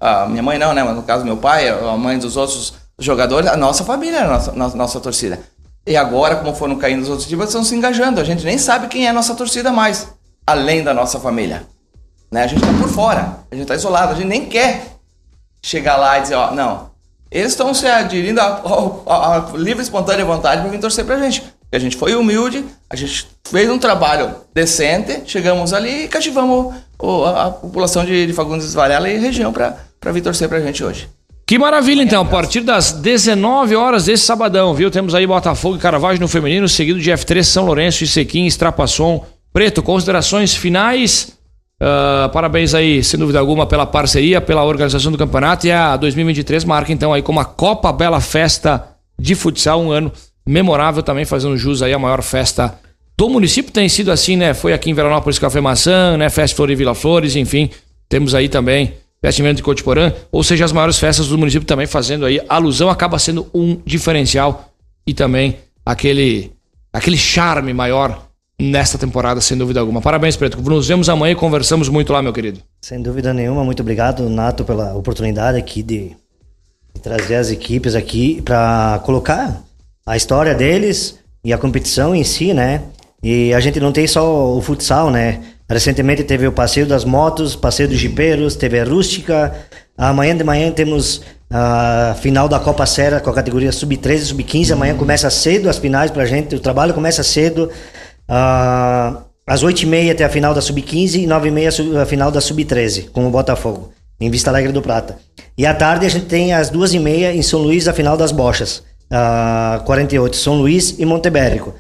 a 0.01 0.27
minha 0.27 0.43
mãe 0.43 0.59
não, 0.59 0.73
né? 0.73 0.83
Mas 0.83 0.97
no 0.97 1.03
caso, 1.03 1.25
meu 1.25 1.37
pai, 1.37 1.69
a 1.69 1.95
mãe 1.97 2.19
dos 2.19 2.35
outros 2.37 2.73
jogadores, 2.99 3.51
a 3.51 3.57
nossa 3.57 3.85
família 3.85 4.19
era 4.21 4.29
a 4.29 4.33
nossa, 4.33 4.53
nossa, 4.53 4.77
nossa 4.77 5.01
torcida. 5.01 5.39
E 5.87 5.95
agora, 5.95 6.37
como 6.37 6.55
foram 6.55 6.77
caindo 6.77 7.03
os 7.03 7.11
outros 7.11 7.29
times, 7.29 7.47
estão 7.49 7.63
se 7.63 7.75
engajando. 7.75 8.19
A 8.19 8.25
gente 8.25 8.45
nem 8.47 8.57
sabe 8.57 8.87
quem 8.89 9.07
é 9.07 9.11
a 9.11 9.13
nossa 9.13 9.35
torcida 9.35 9.71
mais, 9.71 10.09
além 10.47 10.83
da 10.85 10.95
nossa 10.95 11.19
família. 11.19 11.65
Né? 12.31 12.43
A 12.45 12.47
gente 12.47 12.61
tá 12.61 12.73
por 12.79 12.89
fora, 12.89 13.39
a 13.51 13.55
gente 13.55 13.67
tá 13.67 13.75
isolado, 13.75 14.13
a 14.13 14.15
gente 14.15 14.27
nem 14.27 14.47
quer 14.47 14.97
chegar 15.63 15.97
lá 15.97 16.19
e 16.19 16.23
dizer, 16.23 16.35
ó, 16.35 16.53
não. 16.53 16.91
Eles 17.31 17.53
estão 17.53 17.75
se 17.75 17.87
aderindo 17.87 18.41
a, 18.41 18.63
a- 19.07 19.37
a 19.37 19.57
livre 19.57 19.81
e 19.81 19.83
espontânea 19.83 20.25
vontade 20.25 20.63
para 20.63 20.71
vir 20.71 20.79
torcer 20.79 21.05
pra 21.05 21.19
gente. 21.19 21.41
Porque 21.41 21.77
a 21.77 21.79
gente 21.81 21.97
foi 21.97 22.15
humilde, 22.15 22.65
a 22.89 22.95
gente 22.95 23.27
fez 23.49 23.69
um 23.69 23.79
trabalho 23.79 24.31
decente, 24.55 25.23
chegamos 25.27 25.73
ali 25.73 26.05
e 26.05 26.09
cativamos 26.09 26.75
o- 26.99 27.25
a, 27.25 27.47
a 27.47 27.51
população 27.51 28.05
de, 28.05 28.27
de 28.27 28.33
Fagundes 28.33 28.73
Varela 28.75 29.09
e 29.11 29.19
região 29.19 29.53
pra 29.53 29.77
vir 30.13 30.21
torcer 30.23 30.49
pra 30.49 30.61
gente 30.61 30.85
hoje. 30.85 31.09
Que 31.45 31.59
maravilha, 31.59 32.03
então. 32.03 32.23
A 32.23 32.25
partir 32.25 32.61
das 32.61 32.91
19 32.93 33.77
horas 33.77 34.05
desse 34.07 34.25
sabadão, 34.25 34.75
viu? 34.75 34.91
Temos 34.91 35.15
aí 35.15 35.25
Botafogo 35.27 35.77
e 35.77 35.79
Caravaggio 35.79 36.21
no 36.21 36.27
feminino, 36.29 36.69
seguido 36.69 37.01
de 37.01 37.11
F3, 37.11 37.43
São 37.45 37.65
Lourenço 37.67 38.03
e 38.03 38.07
Sequim, 38.07 38.47
Estrapasson. 38.47 39.25
Preto, 39.57 39.83
considerações 39.83 40.55
finais. 40.55 41.33
Ah, 41.81 42.29
parabéns 42.31 42.75
aí, 42.75 43.03
sem 43.03 43.19
dúvida 43.19 43.39
alguma, 43.39 43.65
pela 43.65 43.87
parceria, 43.87 44.39
pela 44.39 44.63
organização 44.63 45.11
do 45.11 45.17
campeonato. 45.17 45.67
E 45.67 45.73
a 45.73 45.97
2023 45.97 46.63
marca, 46.67 46.93
então, 46.93 47.11
aí 47.11 47.23
como 47.23 47.41
a 47.41 47.45
Copa 47.47 47.91
Bela 47.91 48.21
Festa 48.21 48.87
de 49.19 49.35
Futsal, 49.35 49.81
um 49.81 49.91
ano 49.91 50.13
memorável 50.47 51.03
também, 51.03 51.25
fazendo 51.25 51.57
jus 51.57 51.81
aí 51.81 51.95
à 51.95 51.99
maior 51.99 52.21
festa 52.21 52.79
do 53.17 53.31
município. 53.31 53.73
Tem 53.73 53.89
sido 53.89 54.13
assim, 54.13 54.37
né? 54.37 54.53
Foi 54.53 54.75
aqui 54.75 54.91
em 54.91 54.93
Veranópolis 54.93 55.39
Café 55.39 55.59
Maçã, 55.59 56.19
né? 56.19 56.29
Festa 56.29 56.55
Flor 56.55 56.71
e 56.71 56.75
Vila 56.75 56.95
Flores, 56.95 57.35
enfim. 57.35 57.71
Temos 58.11 58.35
aí 58.35 58.51
também 58.51 58.93
Vestimento 59.23 59.57
de 59.57 59.63
Cotiporã, 59.63 60.13
ou 60.31 60.45
seja, 60.45 60.67
as 60.67 60.73
maiores 60.73 60.99
festas 60.99 61.29
do 61.29 61.39
município 61.39 61.67
também 61.67 61.87
fazendo 61.87 62.27
aí 62.27 62.43
alusão, 62.47 62.91
acaba 62.91 63.19
sendo 63.19 63.49
um 63.55 63.81
diferencial 63.87 64.71
e 65.07 65.15
também 65.15 65.57
aquele, 65.83 66.53
aquele 66.93 67.17
charme 67.17 67.73
maior 67.73 68.26
nesta 68.61 68.97
temporada, 68.99 69.41
sem 69.41 69.57
dúvida 69.57 69.81
alguma. 69.81 70.01
Parabéns, 70.01 70.37
Preto. 70.37 70.61
Nos 70.61 70.89
vemos 70.89 71.09
amanhã 71.09 71.33
e 71.33 71.37
conversamos 71.37 71.89
muito 71.89 72.13
lá, 72.13 72.23
meu 72.23 72.33
querido. 72.33 72.61
Sem 72.81 73.03
dúvida 73.03 73.33
nenhuma, 73.35 73.65
muito 73.65 73.81
obrigado, 73.81 74.29
Nato, 74.29 74.65
pela 74.65 74.95
oportunidade 74.95 75.59
aqui 75.59 75.83
de, 75.83 76.17
trazer 77.03 77.37
as 77.37 77.51
equipes 77.51 77.95
aqui 77.95 78.41
para 78.43 79.01
colocar 79.05 79.63
a 80.05 80.17
história 80.17 80.55
deles 80.55 81.19
e 81.45 81.53
a 81.53 81.59
competição 81.59 82.15
em 82.15 82.25
si, 82.25 82.53
né? 82.53 82.83
E 83.23 83.53
a 83.55 83.61
gente 83.61 83.81
não 83.81 83.93
tem 83.93 84.07
só 84.07 84.57
o 84.57 84.61
futsal, 84.61 85.11
né? 85.11 85.41
Recentemente 85.69 86.23
teve 86.23 86.47
o 86.47 86.53
passeio 86.53 86.87
das 86.87 87.05
motos, 87.05 87.57
passeio 87.57 87.89
dos 87.89 87.99
jipeiros, 87.99 88.55
teve 88.55 88.79
a 88.79 88.85
rústica. 88.85 89.53
Amanhã 89.99 90.37
de 90.37 90.45
manhã 90.45 90.71
temos 90.71 91.23
a 91.51 92.17
final 92.21 92.49
da 92.49 92.59
Copa 92.61 92.87
Serra 92.87 93.21
com 93.21 93.31
a 93.31 93.35
categoria 93.35 93.73
sub-13 93.73 94.15
e 94.15 94.19
sub-15. 94.27 94.73
Amanhã 94.73 94.97
começa 94.97 95.29
cedo 95.31 95.69
as 95.69 95.79
finais 95.79 96.11
pra 96.11 96.25
gente, 96.25 96.55
o 96.55 96.61
trabalho 96.61 96.95
começa 96.95 97.23
cedo. 97.23 97.71
Ah, 98.29 99.23
às 99.47 99.63
8h30 99.63 100.15
tem 100.17 100.27
a 100.27 100.29
final 100.29 100.53
da 100.55 100.61
Sub-15 100.61 101.23
e 101.23 101.27
9h30 101.27 101.71
su- 101.71 101.99
a 101.99 102.05
final 102.07 102.31
da 102.31 102.41
Sub-13, 102.41 103.11
com 103.11 103.27
o 103.27 103.31
Botafogo, 103.31 103.91
em 104.21 104.31
Vista 104.31 104.51
Alegre 104.51 104.73
do 104.73 104.83
Prata. 104.83 105.19
E 105.57 105.65
à 105.65 105.73
tarde 105.75 106.07
a 106.07 106.09
gente 106.09 106.27
tem 106.27 106.53
às 106.53 106.71
2h30 106.71 107.35
em 107.35 107.43
São 107.43 107.61
Luís 107.61 107.87
a 107.87 107.93
final 107.93 108.17
das 108.17 108.33
Bochas, 108.33 108.83
ah, 109.11 109.81
48, 109.87 110.37
São 110.37 110.57
Luís 110.57 110.97
e 110.99 111.05
Montebérico. 111.05 111.75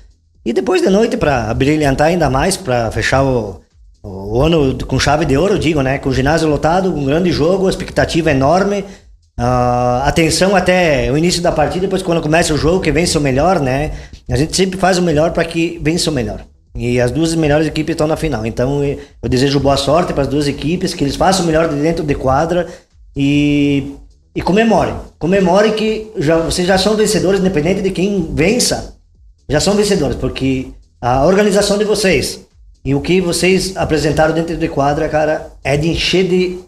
E 0.44 0.52
depois 0.52 0.80
de 0.80 0.88
noite, 0.88 1.16
para 1.16 1.52
brilhantar 1.54 2.06
ainda 2.08 2.30
mais, 2.30 2.56
para 2.56 2.88
fechar 2.92 3.24
o, 3.24 3.60
o 4.00 4.40
ano 4.40 4.78
com 4.86 4.96
chave 5.00 5.24
de 5.24 5.36
ouro, 5.36 5.58
digo, 5.58 5.82
né? 5.82 5.98
Com 5.98 6.10
o 6.10 6.14
ginásio 6.14 6.48
lotado, 6.48 6.94
um 6.94 7.04
grande 7.04 7.32
jogo, 7.32 7.68
expectativa 7.68 8.30
enorme. 8.30 8.84
Ah, 9.36 10.04
atenção 10.06 10.54
até 10.54 11.10
o 11.10 11.18
início 11.18 11.42
da 11.42 11.50
partida, 11.50 11.80
depois 11.82 12.00
quando 12.00 12.22
começa 12.22 12.54
o 12.54 12.56
jogo, 12.56 12.80
que 12.80 12.92
vence 12.92 13.18
o 13.18 13.20
melhor, 13.20 13.58
né? 13.60 13.90
A 14.28 14.36
gente 14.36 14.56
sempre 14.56 14.78
faz 14.78 14.98
o 14.98 15.02
melhor 15.02 15.32
para 15.32 15.44
que 15.44 15.80
vença 15.82 16.10
o 16.10 16.12
melhor. 16.12 16.44
E 16.74 17.00
as 17.00 17.10
duas 17.10 17.34
melhores 17.34 17.66
equipes 17.66 17.94
estão 17.94 18.06
na 18.06 18.16
final. 18.16 18.44
Então 18.44 18.82
eu 18.84 19.28
desejo 19.28 19.60
boa 19.60 19.76
sorte 19.76 20.12
para 20.12 20.22
as 20.22 20.28
duas 20.28 20.46
equipes, 20.46 20.92
que 20.92 21.02
eles 21.02 21.16
façam 21.16 21.44
o 21.44 21.46
melhor 21.46 21.68
de 21.68 21.76
dentro 21.76 22.04
de 22.04 22.14
quadra 22.14 22.66
e, 23.16 23.94
e 24.34 24.42
comemorem. 24.42 24.94
Comemorem 25.18 25.72
que 25.72 26.10
já, 26.18 26.38
vocês 26.38 26.66
já 26.66 26.76
são 26.76 26.96
vencedores, 26.96 27.40
independente 27.40 27.80
de 27.80 27.90
quem 27.90 28.28
vença, 28.34 28.96
já 29.48 29.60
são 29.60 29.74
vencedores, 29.74 30.16
porque 30.16 30.68
a 31.00 31.24
organização 31.24 31.78
de 31.78 31.84
vocês 31.84 32.46
e 32.84 32.94
o 32.94 33.00
que 33.00 33.20
vocês 33.20 33.76
apresentaram 33.76 34.34
dentro 34.34 34.56
de 34.56 34.68
quadra, 34.68 35.08
cara, 35.08 35.50
é 35.64 35.76
de 35.76 35.88
encher 35.88 36.28
de 36.28 36.58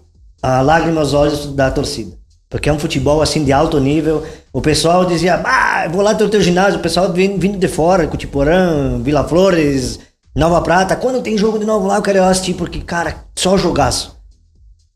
uh, 0.44 0.62
lágrimas 0.64 0.98
aos 0.98 1.14
olhos 1.14 1.54
da 1.54 1.70
torcida. 1.70 2.16
Porque 2.48 2.68
é 2.68 2.72
um 2.72 2.78
futebol 2.78 3.20
assim 3.20 3.44
de 3.44 3.52
alto 3.52 3.78
nível. 3.78 4.24
O 4.58 4.60
pessoal 4.60 5.04
dizia, 5.04 5.40
ah, 5.44 5.86
vou 5.88 6.02
lá 6.02 6.14
no 6.14 6.28
teu 6.28 6.40
ginásio. 6.40 6.80
O 6.80 6.82
pessoal 6.82 7.12
vindo 7.12 7.56
de 7.56 7.68
fora, 7.68 8.08
Cutiporã, 8.08 9.00
Vila 9.00 9.22
Flores, 9.22 10.00
Nova 10.34 10.60
Prata. 10.60 10.96
Quando 10.96 11.22
tem 11.22 11.38
jogo 11.38 11.60
de 11.60 11.64
novo 11.64 11.86
lá, 11.86 11.94
eu 11.94 12.02
quero 12.02 12.24
assistir, 12.24 12.54
porque, 12.54 12.80
cara, 12.80 13.24
só 13.36 13.56
jogaço. 13.56 14.16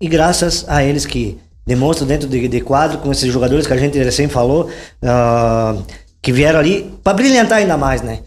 E 0.01 0.09
graças 0.09 0.65
a 0.69 0.83
eles 0.83 1.07
que 1.07 1.39
demonstram 1.65 2.09
dentro 2.09 2.29
de, 2.29 2.49
de 2.49 2.61
quadro, 2.61 2.99
com 2.99 3.13
esses 3.13 3.33
jogadores 3.33 3.65
que 3.65 3.73
a 3.73 3.77
gente 3.77 3.97
recém 3.97 4.29
falou, 4.29 4.69
uh, 4.69 5.81
que 6.21 6.33
vieram 6.33 6.59
ali 6.59 6.93
para 7.05 7.15
brilhantar 7.15 7.59
ainda 7.59 7.77
mais, 7.77 8.03
né? 8.03 8.19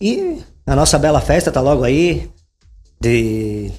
E 0.00 0.38
a 0.66 0.74
nossa 0.74 0.98
bela 0.98 1.20
festa 1.20 1.52
tá 1.52 1.60
logo 1.60 1.84
aí, 1.84 2.30
de. 2.98 3.70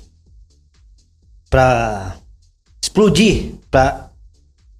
pra 1.50 2.16
explodir, 2.80 3.56
pra 3.72 4.12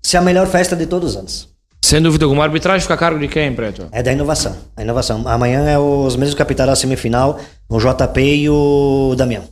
ser 0.04 0.18
a 0.18 0.22
melhor 0.22 0.46
festa 0.46 0.76
de 0.76 0.86
todos 0.86 1.14
os 1.14 1.18
anos. 1.18 1.55
Sem 1.86 2.02
dúvida 2.02 2.26
alguma, 2.26 2.42
a 2.42 2.48
arbitragem 2.48 2.82
fica 2.82 2.96
a 2.96 2.98
cargo 2.98 3.20
de 3.20 3.28
quem, 3.28 3.54
Preto? 3.54 3.88
É 3.92 4.02
da 4.02 4.12
inovação. 4.12 4.58
A 4.76 4.82
inovação. 4.82 5.22
Amanhã 5.28 5.70
é 5.70 5.78
os 5.78 6.16
mesmos 6.16 6.34
capitães 6.34 6.68
da 6.68 6.76
semifinal, 6.76 7.40
o 7.70 7.78
JP 7.78 8.20
e 8.22 8.50
o 8.50 9.14
Damião. 9.16 9.44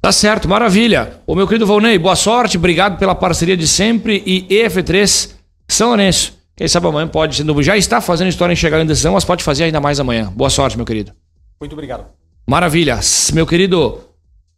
Tá 0.00 0.12
certo, 0.12 0.48
maravilha. 0.48 1.14
O 1.26 1.34
meu 1.34 1.44
querido 1.44 1.66
Volney, 1.66 1.98
boa 1.98 2.14
sorte, 2.14 2.56
obrigado 2.56 3.00
pela 3.00 3.16
parceria 3.16 3.56
de 3.56 3.66
sempre 3.66 4.22
e 4.24 4.46
EF3 4.48 5.30
São 5.66 5.88
Lourenço. 5.88 6.38
Quem 6.54 6.68
sabe 6.68 6.86
amanhã 6.86 7.08
pode, 7.08 7.34
sendo 7.34 7.60
já 7.64 7.76
está 7.76 8.00
fazendo 8.00 8.28
história 8.28 8.52
em 8.52 8.56
chegar 8.56 8.80
em 8.80 8.86
decisão, 8.86 9.14
mas 9.14 9.24
pode 9.24 9.42
fazer 9.42 9.64
ainda 9.64 9.80
mais 9.80 9.98
amanhã. 9.98 10.32
Boa 10.36 10.50
sorte, 10.50 10.76
meu 10.76 10.86
querido. 10.86 11.10
Muito 11.60 11.72
obrigado. 11.72 12.04
Maravilha. 12.48 13.00
Meu 13.32 13.44
querido 13.44 13.98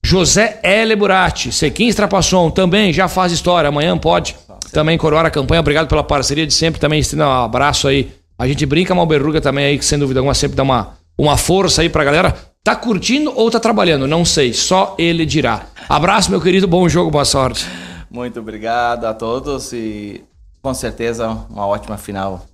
José 0.04 0.60
L. 0.62 0.94
Burati, 0.94 1.50
Sequim 1.50 1.86
Strapasson, 1.86 2.50
também 2.50 2.92
já 2.92 3.08
faz 3.08 3.32
história. 3.32 3.68
Amanhã 3.68 3.96
pode 3.96 4.36
também 4.74 4.98
coroar 4.98 5.24
a 5.24 5.30
campanha. 5.30 5.60
Obrigado 5.60 5.88
pela 5.88 6.04
parceria 6.04 6.46
de 6.46 6.52
sempre. 6.52 6.80
Também 6.80 7.00
estendo 7.00 7.22
um 7.22 7.30
abraço 7.30 7.88
aí. 7.88 8.12
A 8.38 8.46
gente 8.46 8.66
brinca 8.66 8.94
Malberruga 8.94 9.40
também 9.40 9.64
aí, 9.64 9.78
que 9.78 9.84
sem 9.84 9.98
dúvida 9.98 10.20
alguma 10.20 10.34
sempre 10.34 10.56
dá 10.56 10.62
uma, 10.62 10.98
uma 11.16 11.36
força 11.36 11.80
aí 11.80 11.88
pra 11.88 12.04
galera. 12.04 12.34
Tá 12.62 12.74
curtindo 12.74 13.32
ou 13.34 13.50
tá 13.50 13.60
trabalhando? 13.60 14.06
Não 14.06 14.24
sei, 14.24 14.52
só 14.52 14.94
ele 14.98 15.24
dirá. 15.24 15.66
Abraço, 15.88 16.30
meu 16.30 16.40
querido, 16.40 16.66
bom 16.66 16.88
jogo, 16.88 17.10
boa 17.10 17.24
sorte. 17.24 17.66
Muito 18.10 18.40
obrigado 18.40 19.04
a 19.04 19.14
todos 19.14 19.72
e 19.72 20.24
com 20.60 20.74
certeza 20.74 21.28
uma 21.48 21.66
ótima 21.66 21.96
final 21.96 22.44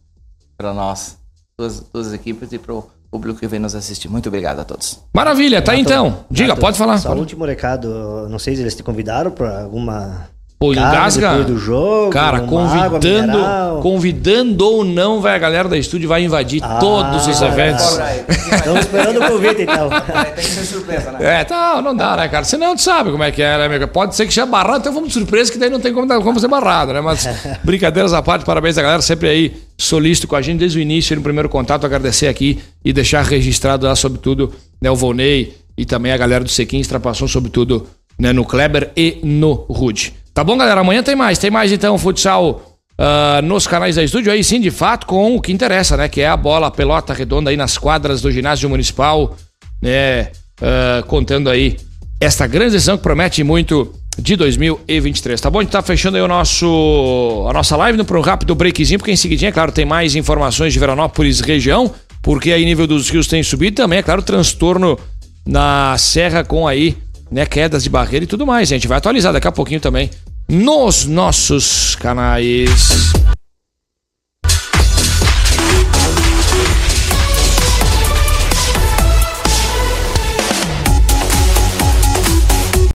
para 0.57 0.75
nós, 0.75 1.17
duas, 1.59 1.81
duas 1.93 2.13
equipes 2.13 2.53
e 2.53 2.59
para 2.59 2.75
o 2.75 2.91
público 3.11 3.39
que 3.41 3.47
vem 3.47 3.61
nos 3.61 3.75
assistir. 3.75 4.09
Muito 4.09 4.29
obrigado 4.29 4.61
a 4.61 4.65
todos. 4.65 5.01
Maravilha, 5.15 5.63
tá 5.63 5.77
então. 5.77 6.25
Diga, 6.31 6.57
pode 6.57 6.77
falar. 6.77 6.99
Só 6.99 7.15
o 7.15 7.19
último 7.19 7.45
recado, 7.45 8.29
não 8.29 8.39
sei 8.39 8.57
se 8.57 8.63
eles 8.63 8.75
te 8.75 8.83
convidaram 8.83 9.31
para 9.31 9.63
alguma 9.63 10.29
Pô, 10.63 10.75
engasga. 10.75 11.43
do 11.43 11.57
jogo, 11.57 12.11
cara, 12.11 12.41
convidando, 12.41 13.81
convidando 13.81 14.67
ou 14.67 14.85
não, 14.85 15.19
vai 15.19 15.35
a 15.35 15.39
galera 15.39 15.71
da 15.71 15.79
estúdio 15.79 16.07
vai 16.07 16.23
invadir 16.23 16.63
ah, 16.63 16.77
todos 16.79 17.27
os 17.27 17.41
eventos. 17.41 17.99
Estamos 18.29 18.81
esperando 18.81 19.25
o 19.25 19.27
convite 19.27 19.63
então. 19.65 19.89
Tem 19.89 20.35
que 20.35 20.51
ser 20.51 20.65
surpresa, 20.67 21.13
né? 21.13 21.41
É, 21.41 21.45
tá, 21.45 21.81
não 21.81 21.97
dá, 21.97 22.15
né, 22.15 22.29
cara? 22.29 22.45
Senão 22.45 22.77
tu 22.77 22.83
sabe 22.83 23.11
como 23.11 23.25
é 23.25 23.31
que 23.31 23.41
é, 23.41 23.57
né, 23.57 23.65
amigo? 23.65 23.89
Pode 23.89 24.15
ser 24.15 24.27
que 24.27 24.35
seja 24.35 24.45
barrado, 24.45 24.81
então 24.81 24.93
vamos 24.93 25.09
de 25.09 25.15
surpresa 25.15 25.51
que 25.51 25.57
daí 25.57 25.71
não 25.71 25.81
tem 25.81 25.95
como, 25.95 26.07
como 26.23 26.39
ser 26.39 26.49
barrado, 26.49 26.93
né? 26.93 27.01
Mas 27.01 27.27
brincadeiras 27.65 28.13
à 28.13 28.21
parte, 28.21 28.45
parabéns 28.45 28.77
a 28.77 28.83
galera 28.83 29.01
sempre 29.01 29.31
aí 29.31 29.57
solícito 29.79 30.29
com 30.29 30.37
a 30.37 30.43
gente 30.43 30.59
desde 30.59 30.79
o 30.79 30.83
início, 30.83 31.17
no 31.17 31.23
primeiro 31.23 31.49
contato, 31.49 31.87
agradecer 31.87 32.29
aqui 32.29 32.59
e 32.85 32.93
deixar 32.93 33.23
registrado 33.23 33.87
lá, 33.87 33.97
sobretudo, 33.97 34.53
né, 34.79 34.91
o 34.91 34.95
Volney 34.95 35.55
e 35.79 35.87
também 35.87 36.13
a 36.13 36.19
galera 36.19 36.45
do 36.45 36.51
Sequim 36.51 36.81
Extrapassou, 36.81 37.27
sobretudo, 37.27 37.87
né, 38.19 38.31
no 38.31 38.45
Kleber 38.45 38.91
e 38.95 39.21
no 39.23 39.55
Rude. 39.55 40.20
Tá 40.33 40.45
bom, 40.45 40.57
galera? 40.57 40.81
Amanhã 40.81 41.03
tem 41.03 41.17
mais. 41.17 41.39
Tem 41.39 41.51
mais 41.51 41.73
então 41.73 41.99
futsal 41.99 42.63
uh, 42.99 43.43
nos 43.43 43.67
canais 43.67 43.97
da 43.97 44.05
estúdio. 44.05 44.33
Aí 44.33 44.45
sim, 44.45 44.61
de 44.61 44.71
fato, 44.71 45.07
com 45.07 45.37
o 45.37 45.41
que 45.41 45.53
interessa, 45.53 45.97
né? 45.97 46.09
Que 46.09 46.21
é 46.21 46.29
a 46.29 46.37
bola, 46.37 46.69
a 46.69 46.71
pelota 46.71 47.13
redonda 47.13 47.51
aí 47.51 47.57
nas 47.57 47.77
quadras 47.77 48.21
do 48.21 48.31
ginásio 48.31 48.69
municipal, 48.69 49.37
né? 49.83 50.31
Uh, 50.61 51.05
contando 51.07 51.49
aí 51.49 51.79
esta 52.21 52.47
grande 52.47 52.73
decisão 52.73 52.97
que 52.97 53.03
promete 53.03 53.43
muito 53.43 53.93
de 54.19 54.37
2023. 54.37 55.41
Tá 55.41 55.49
bom? 55.49 55.61
A 55.61 55.63
gente 55.63 55.73
tá 55.73 55.83
fechando 55.83 56.17
aí 56.17 56.23
o 56.23 56.29
nosso, 56.29 57.47
a 57.49 57.53
nossa 57.53 57.77
live 57.77 58.05
para 58.05 58.19
um 58.19 58.23
rápido 58.23 58.55
breakzinho, 58.55 58.99
porque 58.99 59.11
em 59.11 59.17
seguidinha, 59.17 59.51
claro, 59.51 59.73
tem 59.73 59.87
mais 59.87 60.15
informações 60.15 60.73
de 60.73 60.79
Veranópolis 60.79 61.41
região, 61.41 61.93
porque 62.23 62.53
aí 62.53 62.65
nível 62.65 62.87
dos 62.87 63.09
rios 63.09 63.27
tem 63.27 63.43
subido 63.43 63.77
também, 63.77 64.01
é 64.01 64.03
claro, 64.03 64.23
transtorno 64.23 64.99
na 65.47 65.97
serra 65.97 66.45
com 66.45 66.69
aí 66.69 66.97
né, 67.31 67.47
quedas 67.47 67.83
de 67.83 67.91
barreira 67.91 68.25
e 68.25 68.29
tudo 68.29 68.47
mais. 68.47 68.69
Gente 68.69 68.89
vai 68.89 68.99
atualizar 68.99 69.33
daqui 69.33 69.49
a 69.49 69.53
pouquinho 69.53 69.81
também 69.81 70.11
nos 70.49 71.07
nossos 71.07 71.95
canais. 71.97 73.13